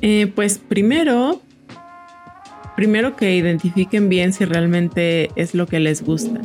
[0.02, 1.42] Eh, pues primero,
[2.76, 6.42] primero que identifiquen bien si realmente es lo que les gusta.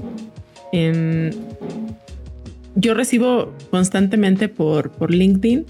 [2.74, 5.64] yo recibo constantemente por, por LinkedIn,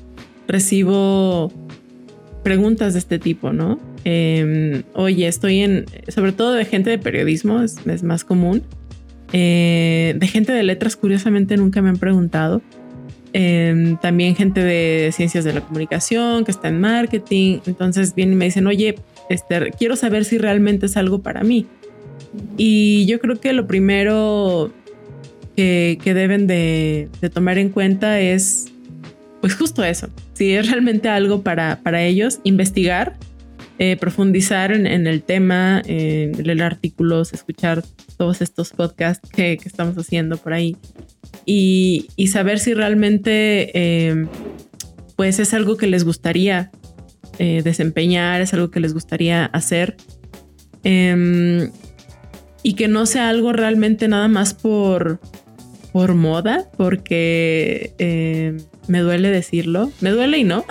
[0.48, 1.52] recibo
[2.42, 3.78] preguntas de este tipo, ¿no?
[4.04, 8.62] Em, oye, estoy en, sobre todo de gente de periodismo, es, más común.
[9.32, 12.62] Eh, de gente de letras, curiosamente, nunca me han preguntado.
[13.32, 17.58] Em, también gente de ciencias de la comunicación, que está en marketing.
[17.66, 18.94] Entonces vienen y me dicen, oye,
[19.28, 21.66] este, quiero saber si realmente es algo para mí.
[22.56, 24.72] Y yo creo que lo primero
[25.56, 28.66] que, deben de, tomar en cuenta es,
[29.40, 33.16] pues justo eso, si es realmente algo para, para ellos, investigar,
[33.78, 37.84] eh, profundizar en, el tema, eh, leer artículos, escuchar
[38.16, 40.76] todos estos podcasts que, estamos haciendo por ahí
[41.44, 44.26] y, saber si realmente eh,
[45.14, 46.70] pues es algo que les gustaría
[47.38, 49.96] desempeñar, es algo que les gustaría hacer.
[50.84, 51.70] Em,
[52.62, 55.20] y que no sea algo realmente nada más por,
[55.92, 58.56] por moda, porque eh,
[58.88, 60.64] me duele decirlo, me duele y no.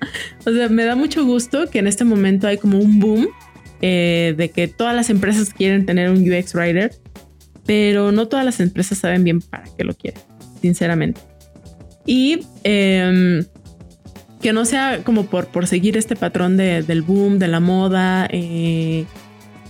[0.46, 3.28] o sea, me da mucho gusto que en este momento hay como un boom
[3.80, 6.92] eh, de que todas las empresas quieren tener un UX Writer,
[7.66, 10.20] pero no todas las empresas saben bien para qué lo quieren,
[10.60, 11.20] sinceramente.
[12.06, 13.44] Y em,
[14.40, 18.28] que no sea como por, por seguir este patrón del boom, de la moda.
[18.30, 19.04] Eh,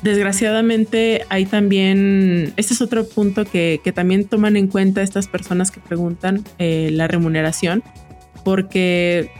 [0.02, 5.80] desgraciadamente hay también, este es otro punto que, también toman en cuenta estas personas que
[5.80, 7.82] preguntan eh, la remuneración,
[8.44, 9.30] porque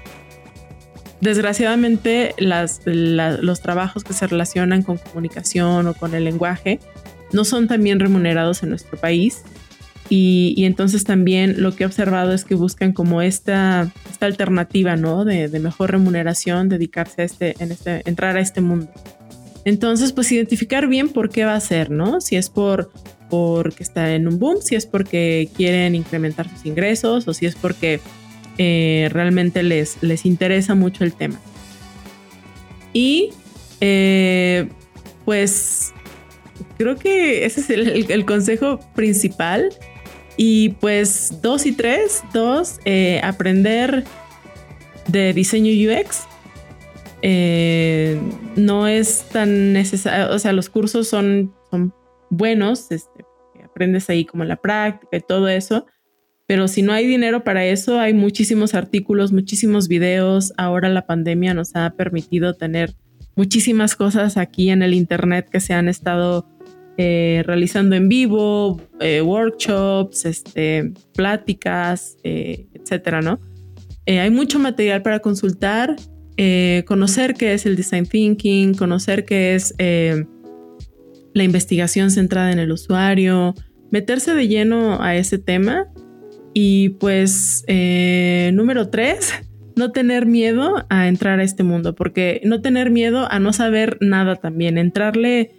[1.20, 6.80] desgraciadamente las, los trabajos que se relacionan con comunicación o con el lenguaje
[7.32, 9.42] no son tan bien remunerados en nuestro país.
[10.10, 15.24] Y, entonces también lo que he observado es que buscan como esta, esta alternativa, ¿no?
[15.24, 18.88] De, de mejor remuneración, dedicarse a este, en este, entrar a este mundo.
[19.64, 22.20] Entonces, pues identificar bien por qué va a ser, ¿no?
[22.20, 22.90] Si es por
[23.28, 27.54] porque está en un boom, si es porque quieren incrementar sus ingresos o si es
[27.54, 28.00] porque
[28.56, 31.38] eh, realmente les, les interesa mucho el tema.
[32.92, 33.30] Y
[33.80, 34.68] eh,
[35.24, 35.92] pues
[36.78, 39.70] creo que ese es el, consejo principal.
[40.38, 44.04] Y pues dos y tres, dos, eh, aprender
[45.08, 46.26] de diseño UX
[47.22, 48.20] eh,
[48.54, 51.92] no es tan necesario, o sea, los cursos son, son
[52.30, 53.24] buenos, este,
[53.64, 55.86] aprendes ahí como la práctica y todo eso,
[56.46, 60.54] pero si no hay dinero para eso, hay muchísimos artículos, muchísimos videos.
[60.56, 62.94] Ahora la pandemia nos ha permitido tener
[63.36, 66.48] muchísimas cosas aquí en el Internet que se han estado
[66.98, 73.40] eh, realizando en vivo, eh, workshops, este, pláticas, etcétera, ¿no?
[74.06, 75.96] hay mucho material para consultar
[76.40, 80.24] eh, conocer qué es el design thinking, conocer qué es eh,
[81.34, 83.56] la investigación centrada en el usuario,
[83.90, 85.88] meterse de lleno a ese tema.
[86.54, 89.34] Y pues, eh, número tres,
[89.74, 93.98] no tener miedo a entrar a este mundo, porque no tener miedo a no saber
[94.00, 95.50] nada también, entrarle,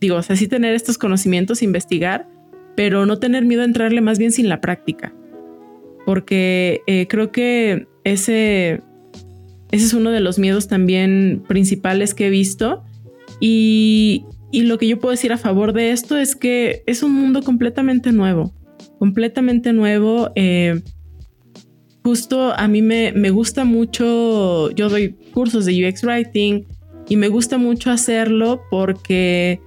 [0.00, 2.28] digo, o sea, sí tener estos conocimientos, investigar,
[2.76, 5.12] pero no tener miedo a entrarle más bien sin la práctica,
[6.06, 8.82] porque creo que ese,
[9.70, 12.84] ese es uno de los miedos también principales que he visto.
[13.40, 17.42] Y, lo que yo puedo decir a favor de esto es que es un mundo
[17.42, 18.52] completamente nuevo,
[18.98, 20.32] completamente nuevo.
[20.34, 20.82] Eh,
[22.02, 26.64] justo a mí me, me, gusta mucho, yo doy cursos de UX Writing
[27.08, 29.60] y me gusta mucho hacerlo porque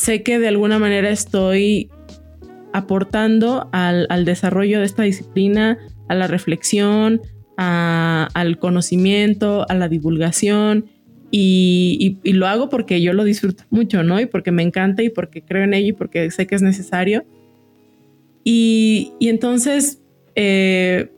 [0.00, 1.90] sé que de alguna manera estoy
[2.72, 5.78] aportando al, al desarrollo de esta disciplina,
[6.08, 7.20] a la reflexión,
[7.56, 10.86] al conocimiento, a la divulgación
[11.30, 14.20] y, lo hago porque yo lo disfruto mucho, ¿no?
[14.20, 17.24] Y porque me encanta y porque creo en ello y porque sé que es necesario.
[18.42, 20.00] Y, entonces,
[20.34, 21.12] eh,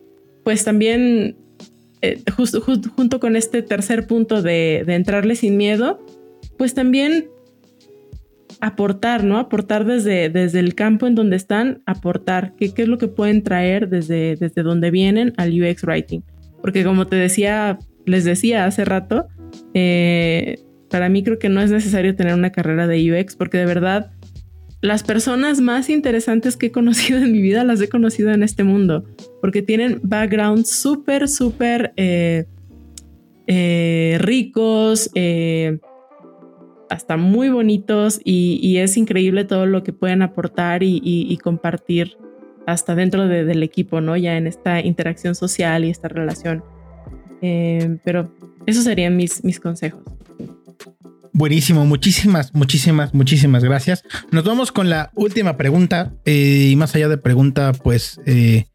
[0.45, 1.37] pues también,
[2.03, 6.05] eh, justo, junto con este tercer punto de, entrarle sin miedo,
[6.59, 7.29] pues también
[8.63, 9.39] aportar, ¿no?
[9.39, 13.43] Aportar desde, desde el campo en donde están, aportar qué, qué es lo que pueden
[13.43, 16.23] traer desde, desde donde vienen al UX Writing.
[16.61, 19.27] Porque como te decía, les decía hace rato,
[19.75, 23.67] eh, para mí creo que no es necesario tener una carrera de UX porque de
[23.67, 24.13] verdad
[24.81, 28.63] las personas más interesantes que he conocido en mi vida las he conocido en este
[28.63, 29.05] mundo
[29.41, 32.45] porque tienen backgrounds súper, súper eh,
[33.49, 35.11] eh, ricos,
[36.93, 42.17] hasta muy bonitos y, es increíble todo lo que pueden aportar y compartir
[42.67, 44.17] hasta dentro del equipo, ¿no?
[44.17, 46.63] Ya en esta interacción social y esta relación.
[47.41, 48.33] Eh, pero
[48.67, 50.03] esos serían mis, mis consejos.
[51.33, 54.05] Buenísimo, muchísimas, muchísimas, muchísimas gracias.
[54.31, 58.67] Nos vamos con la última pregunta eh, y más allá de pregunta, pues eh,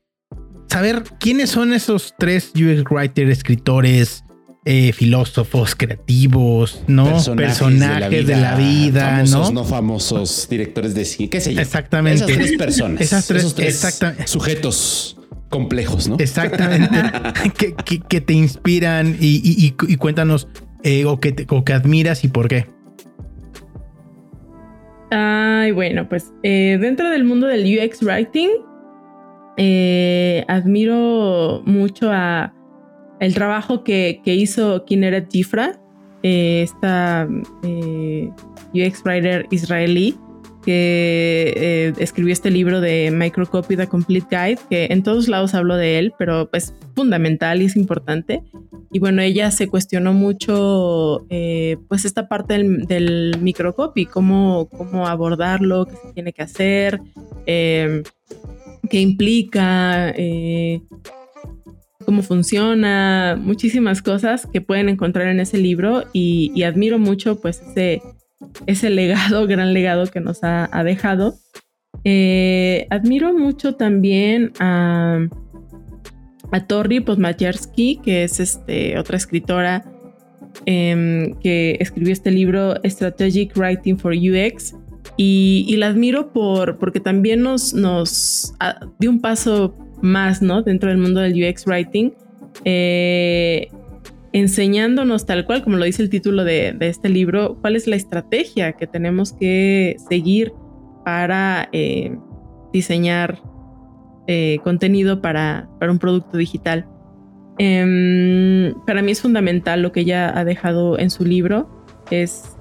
[0.67, 4.23] saber quiénes son esos tres UX writers, escritores,
[4.69, 7.17] eh, filósofos, creativos, ¿no?
[7.37, 9.63] Personajes, de la vida, famosos, ¿no?
[9.63, 11.61] famosos, directores de cine, qué sé yo.
[11.61, 12.25] Exactamente.
[12.25, 13.01] Esas tres personas.
[13.01, 14.27] Esas tres, exactamente.
[14.27, 16.17] sujetos complejos, ¿no?
[16.19, 16.97] Exactamente.
[18.09, 20.49] que, te inspiran y, cuéntanos
[20.83, 22.65] eh, o, que o que admiras y por qué.
[25.11, 28.49] Ay, bueno, pues eh, dentro del mundo del UX Writing,
[29.55, 32.53] eh, admiro mucho a
[33.19, 35.79] el trabajo que, hizo Kineret Jifra,
[36.23, 37.27] esta
[38.73, 40.17] UX writer israelí,
[40.67, 45.77] que eh, escribió este libro de Microcopy The Complete Guide, que en todos lados hablo
[45.77, 48.43] de él, pero es fundamental y es importante.
[48.91, 55.85] Y bueno, ella se cuestionó mucho eh, pues esta parte del, microcopy, cómo, cómo abordarlo,
[55.85, 56.99] qué se tiene que hacer,
[57.45, 58.03] em,
[58.89, 60.81] qué implica, eh,
[62.07, 67.61] cómo funciona, muchísimas cosas que pueden encontrar en ese libro y, y admiro mucho pues
[67.61, 68.01] ese
[68.65, 71.35] ese legado, gran legado que nos ha, dejado.
[72.05, 75.19] Eh, admiro mucho también a,
[76.51, 79.83] a Tori Posmajersky, que es este, otra escritora
[80.65, 84.75] em, que escribió este libro Strategic Writing for UX.
[85.19, 88.53] Y, la admiro por, porque también nos, nos
[88.99, 90.61] dio un paso más ¿no?
[90.61, 92.13] dentro del mundo del UX Writing.
[92.65, 93.67] Eh,
[94.33, 98.73] enseñándonos tal cual, como lo dice el título de, este libro, cuál es la estrategia
[98.73, 100.53] que tenemos que seguir
[101.05, 102.15] para eh,
[102.73, 103.41] diseñar
[104.27, 106.87] eh, contenido para, un producto digital.
[107.57, 111.69] Em, para mí es fundamental lo que ella ha dejado en su libro.
[112.11, 112.55] Es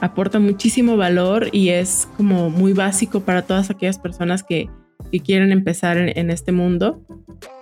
[0.00, 4.68] aporta muchísimo valor y es como muy básico para todas aquellas personas que,
[5.20, 7.02] quieren empezar en, este mundo.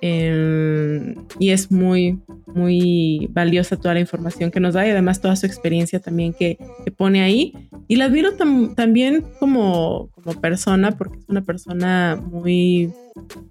[0.01, 5.37] Em, y es muy, muy valiosa toda la información que nos da y además toda
[5.37, 6.59] su experiencia también que,
[6.97, 7.55] pone ahí.
[7.89, 8.33] Y la admiro
[8.75, 12.91] también como, como persona, porque es una persona muy,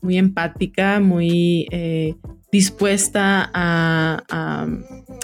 [0.01, 2.15] muy empática, muy eh,
[2.51, 4.23] dispuesta a,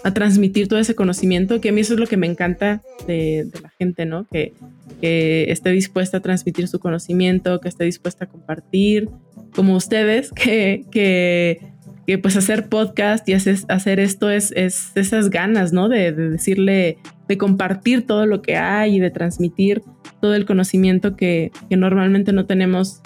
[0.03, 3.49] a, transmitir todo ese conocimiento, que a mí eso es lo que me encanta de,
[3.61, 4.25] la gente, ¿no?
[4.31, 4.53] Que,
[5.01, 9.09] que, esté dispuesta a transmitir su conocimiento, que esté dispuesta a compartir,
[9.53, 11.59] como ustedes, que, que,
[12.05, 15.89] que pues hacer podcast y hacer, hacer esto es, es, esas ganas, ¿no?
[15.89, 16.97] De, de, decirle,
[17.27, 19.83] de compartir todo lo que hay y de transmitir
[20.21, 23.01] todo el conocimiento que, que normalmente no tenemos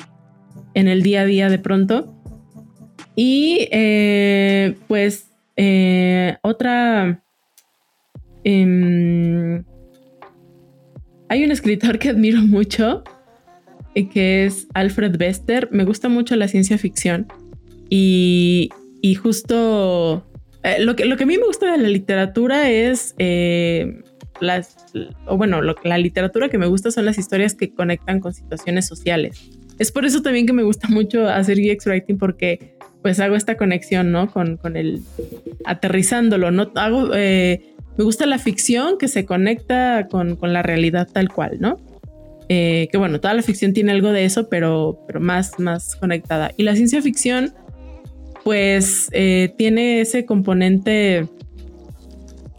[0.76, 2.21] en el día a día de pronto.
[3.16, 7.24] Y eh, pues eh, otra...
[8.44, 9.64] Em,
[11.30, 13.04] hay un escritor que admiro mucho,
[13.96, 15.70] eh, que es Alfred Bester.
[15.72, 17.28] Me gusta mucho la ciencia ficción
[17.90, 18.70] y,
[19.22, 20.26] justo
[20.80, 23.16] lo, que, lo que a mí me gusta de la literatura es
[24.40, 24.76] las,
[25.26, 29.50] o bueno, la literatura que me gusta son las historias que conectan con situaciones sociales.
[29.80, 32.71] Es por eso también que me gusta mucho hacer UX Writing porque
[33.02, 34.32] pues hago esta conexión, ¿no?
[34.32, 35.02] Con, con el
[35.66, 36.72] aterrizándolo, ¿no?
[36.76, 41.78] Hago, eh, me gusta la ficción que se conecta con, la realidad tal cual, ¿no?
[42.50, 46.52] Eh, que bueno, toda la ficción tiene algo de eso, pero, pero más, más conectada.
[46.58, 47.54] Y la ciencia ficción,
[48.44, 51.28] pues eh, tiene ese componente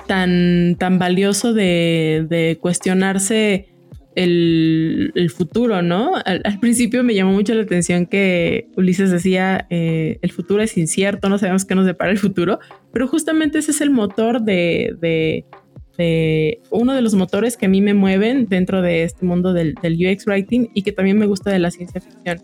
[0.07, 3.72] tan, tan valioso de, de cuestionarse
[4.15, 6.15] el, futuro, ¿no?
[6.25, 11.29] Al, principio me llamó mucho la atención que Ulises decía, eh, el futuro es incierto,
[11.29, 12.59] no sabemos qué nos depara el futuro,
[12.93, 15.45] pero justamente ese es el motor de, de,
[16.71, 20.27] uno de los motores que a mí me mueven dentro de este mundo del, UX
[20.27, 22.43] Writing y que también me gusta de la ciencia ficción.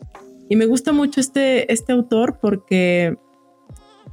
[0.49, 3.17] Y me gusta mucho este, este autor porque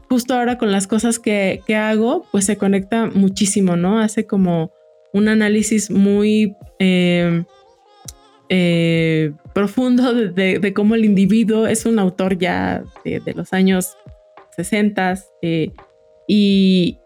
[0.10, 4.00] justo ahora con las cosas que, que hago, pues se conecta muchísimo, ¿no?
[4.00, 4.72] Hace como
[5.16, 7.46] un análisis muy eh,
[8.50, 13.96] eh, profundo de, cómo el individuo es un autor ya de, los años
[14.58, 15.72] 60 eh,
[16.28, 16.98] y,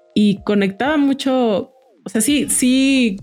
[0.43, 1.71] conectaba mucho,
[2.03, 3.17] o sea, sí, sí,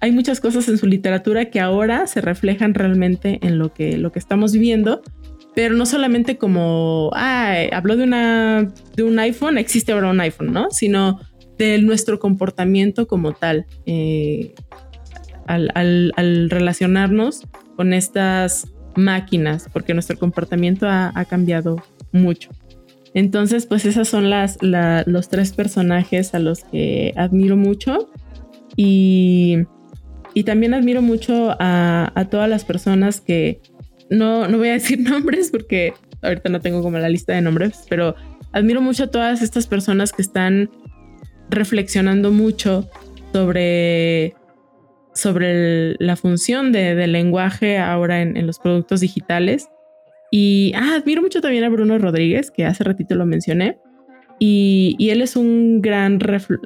[0.00, 4.12] hay muchas cosas en su literatura que ahora se reflejan realmente en lo que, lo
[4.12, 5.02] que estamos viviendo,
[5.54, 10.52] pero no solamente como, ah, habló de, una, de un iPhone, existe ahora un iPhone,
[10.54, 10.70] ¿no?
[10.70, 11.20] Sino
[11.62, 14.54] de nuestro comportamiento como tal eh,
[15.46, 17.42] al, relacionarnos
[17.76, 21.82] con estas máquinas, porque nuestro comportamiento ha, cambiado
[22.12, 22.50] mucho.
[23.14, 28.10] Entonces, pues esas son las, los tres personajes a los que admiro mucho.
[28.76, 29.58] Y,
[30.34, 33.60] y también admiro mucho a, a, todas las personas que
[34.08, 35.92] no, no voy a decir nombres porque
[36.22, 38.14] ahorita no tengo como la lista de nombres, pero
[38.52, 40.70] admiro mucho a todas estas personas que están
[41.52, 42.88] reflexionando mucho
[43.32, 44.34] sobre,
[45.14, 49.68] sobre la función de, del lenguaje ahora en, en, los productos digitales.
[50.30, 53.78] Y ah, admiro mucho también a Bruno Rodríguez, que hace ratito lo mencioné.
[54.38, 56.18] Y, y él es un gran,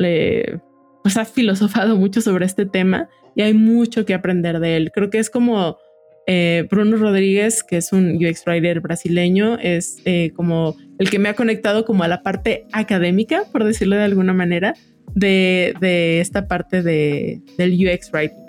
[0.03, 0.59] eh,
[1.03, 4.93] pues ha filosofado mucho sobre este tema y hay mucho que aprender de él.
[4.93, 5.77] Creo que es como
[6.27, 11.29] eh, Bruno Rodríguez, que es un UX writer brasileño, es eh, como el que me
[11.29, 14.75] ha conectado como a la parte académica, por decirlo de alguna manera,
[15.15, 18.45] de, de esta parte de, del UX writing.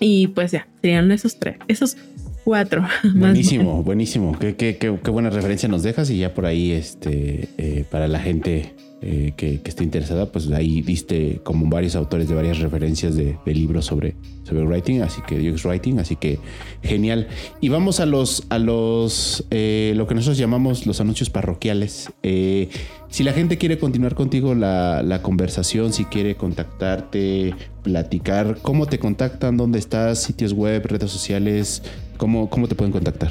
[0.00, 1.96] Y pues ya, serían esos tres, esos
[2.44, 2.86] cuatro.
[3.14, 4.38] Buenísimo, buenísimo.
[4.38, 8.08] Qué, qué, qué, qué, buena referencia nos dejas y ya por ahí, este, eh, para
[8.08, 8.74] la gente
[9.08, 13.38] eh, que, que, esté interesada, pues ahí diste como varios autores de varias referencias de,
[13.44, 16.40] libros sobre, sobre writing, así que UX writing, así que
[16.82, 17.28] genial.
[17.60, 22.10] Y vamos a los, a los, eh, lo que nosotros llamamos los anuncios parroquiales.
[22.24, 22.68] Eh,
[23.08, 27.54] si la gente quiere continuar contigo la, la, conversación, si quiere contactarte,
[27.84, 29.56] platicar, ¿cómo te contactan?
[29.56, 30.20] ¿Dónde estás?
[30.20, 31.84] ¿Sitios web, redes sociales?
[32.16, 33.30] ¿Cómo, cómo te pueden contactar?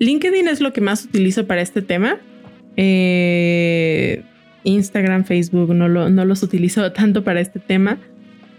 [0.00, 2.18] LinkedIn es lo que más utilizo para este tema.
[2.76, 4.22] Eh,
[4.64, 7.98] Instagram, Facebook, no, lo, no los utilizo tanto para este tema.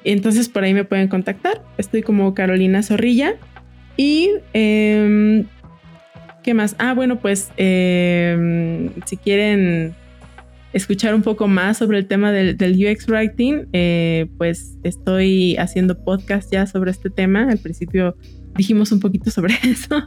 [0.04, 1.64] Entonces por ahí me pueden contactar.
[1.78, 3.36] Estoy como Carolina Zorrilla.
[3.98, 5.46] Y eh,
[6.44, 6.76] ¿qué más?
[6.80, 9.94] Ah, bueno, pues eh, si quieren
[10.74, 16.04] escuchar un poco más sobre el tema del, del UX Writing, eh, pues estoy haciendo
[16.04, 17.50] podcast ya sobre este tema.
[17.50, 18.16] Al principio
[18.56, 20.04] dijimos un poquito sobre eso.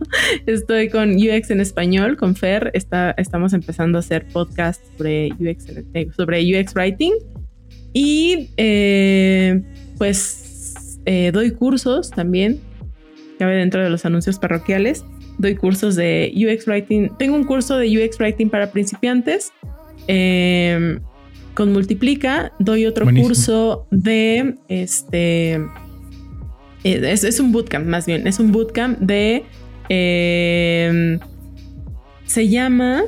[0.46, 2.70] Estoy con UX en español, con Fer.
[2.74, 7.12] Está, estamos empezando a hacer podcast sobre UX, eh, sobre UX Writing.
[7.92, 9.62] Y eh,
[9.98, 12.60] pues eh, doy cursos también,
[13.38, 15.04] cabe dentro de los anuncios parroquiales.
[15.38, 17.10] Doy cursos de UX Writing.
[17.18, 19.52] Tengo un curso de UX Writing para principiantes.
[20.06, 20.98] Eh,
[21.54, 23.28] con Multiplica doy otro Buenísimo.
[23.28, 25.60] curso de este
[26.84, 28.26] es, es, un bootcamp, más bien.
[28.26, 29.44] Es un bootcamp de.
[29.88, 31.18] Eh,
[32.26, 33.02] se llama.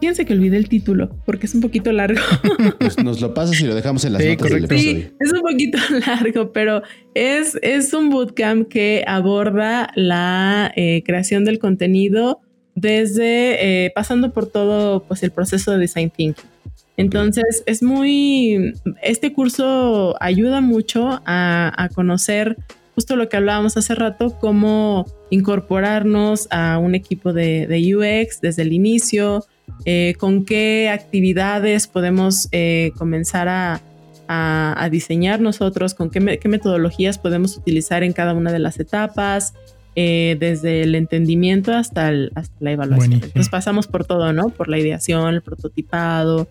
[0.00, 2.20] Fíjense que olvidé el título porque es un poquito largo.
[2.80, 5.00] Pues nos lo pasas y lo dejamos en las sí, notas del episodio.
[5.00, 6.82] Sí, es un poquito largo, pero
[7.14, 12.40] es, es un bootcamp que aborda la eh, creación del contenido
[12.74, 16.48] desde eh, pasando por todo pues el proceso de design thinking.
[16.96, 22.56] Entonces es muy, este curso ayuda mucho a, a conocer
[23.02, 28.62] justo lo que hablábamos hace rato, cómo incorporarnos a un equipo de, de UX desde
[28.62, 29.44] el inicio,
[29.84, 33.80] eh, con qué actividades podemos eh, comenzar a,
[34.28, 38.60] a, a, diseñar nosotros, con qué, me, qué, metodologías podemos utilizar en cada una de
[38.60, 39.52] las etapas,
[39.96, 42.98] eh, desde el entendimiento hasta, el, hasta la evaluación.
[43.08, 43.26] Buenísimo.
[43.26, 44.50] Entonces pasamos por todo, ¿no?
[44.50, 46.46] Por la ideación, el prototipado,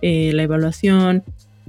[0.00, 1.24] la evaluación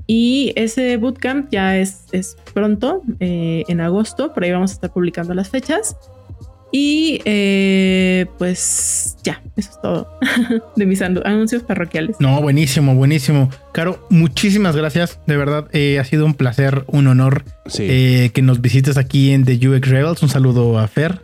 [0.07, 4.91] y ese bootcamp ya es, es pronto, eh, en agosto, por ahí vamos a estar
[4.91, 5.97] publicando las fechas.
[6.71, 10.09] Y eh, pues ya, eso es todo
[10.75, 12.17] de mis anuncios parroquiales.
[12.19, 13.49] No, buenísimo, buenísimo.
[13.71, 15.19] Caro, muchísimas gracias.
[15.27, 17.83] De verdad, eh, ha sido un placer, un honor sí.
[17.89, 20.23] eh, que nos visites aquí en The UX Rebels.
[20.23, 21.21] Un saludo a Fer,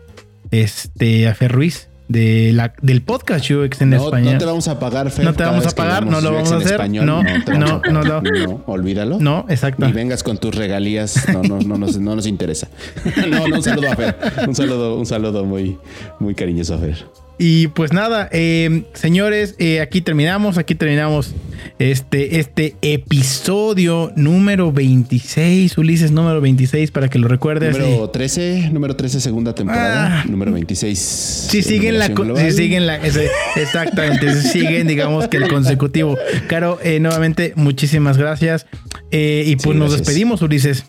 [0.52, 4.34] este, a Fer Ruiz de la, del podcast UX en no, español.
[4.34, 6.58] No te vamos a pagar, Fer, No te vamos a pagar, no lo vamos a
[6.58, 6.74] hacer.
[6.74, 9.20] Español, no, no, no, no, no, olvídalo.
[9.20, 9.88] No, exacto.
[9.88, 12.68] Y vengas con tus regalías, no, no, no, nos, no nos interesa.
[13.30, 14.16] no, no, un saludo a Fer.
[14.48, 15.78] Un saludo, un saludo muy,
[16.20, 17.06] muy cariñoso a Fer.
[17.38, 21.34] Y pues nada, eh, señores, eh, aquí terminamos, aquí terminamos
[21.80, 27.78] este, este episodio número 26, Ulises número 26, para que lo recuerdes.
[27.78, 31.00] Número 13, número 13, segunda temporada, ah, número 26.
[31.00, 36.18] Si siguen la, si siguen la, ese, exactamente, si siguen, digamos que el consecutivo.
[36.48, 38.68] Caro, eh, nuevamente, muchísimas gracias.
[39.12, 40.86] Eh, y pues sí, nos despedimos, Ulises.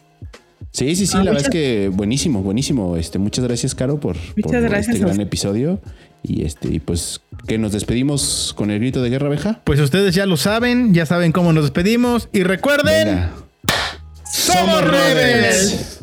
[0.75, 1.45] Sí, sí, sí, ah, la muchas...
[1.45, 2.97] verdad es que buenísimo, buenísimo.
[2.97, 5.81] Este, muchas gracias, Caro, por, por gracias este gran episodio.
[6.25, 9.61] Y este, y pues que nos despedimos con el grito de guerra abeja.
[9.63, 12.29] Pues ustedes ya lo saben, ya saben cómo nos despedimos.
[12.33, 13.31] Y recuerden, Venga.
[14.25, 16.01] somos rebels.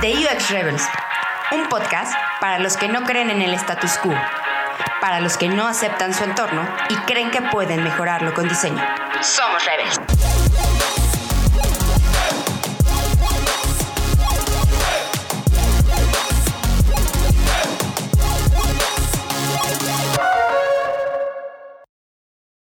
[0.00, 0.82] The UX Rebels,
[1.52, 4.12] un podcast para los que no creen en el status quo,
[5.00, 8.82] para los que no aceptan su entorno y creen que pueden mejorarlo con diseño.
[9.20, 10.51] Somos rebels.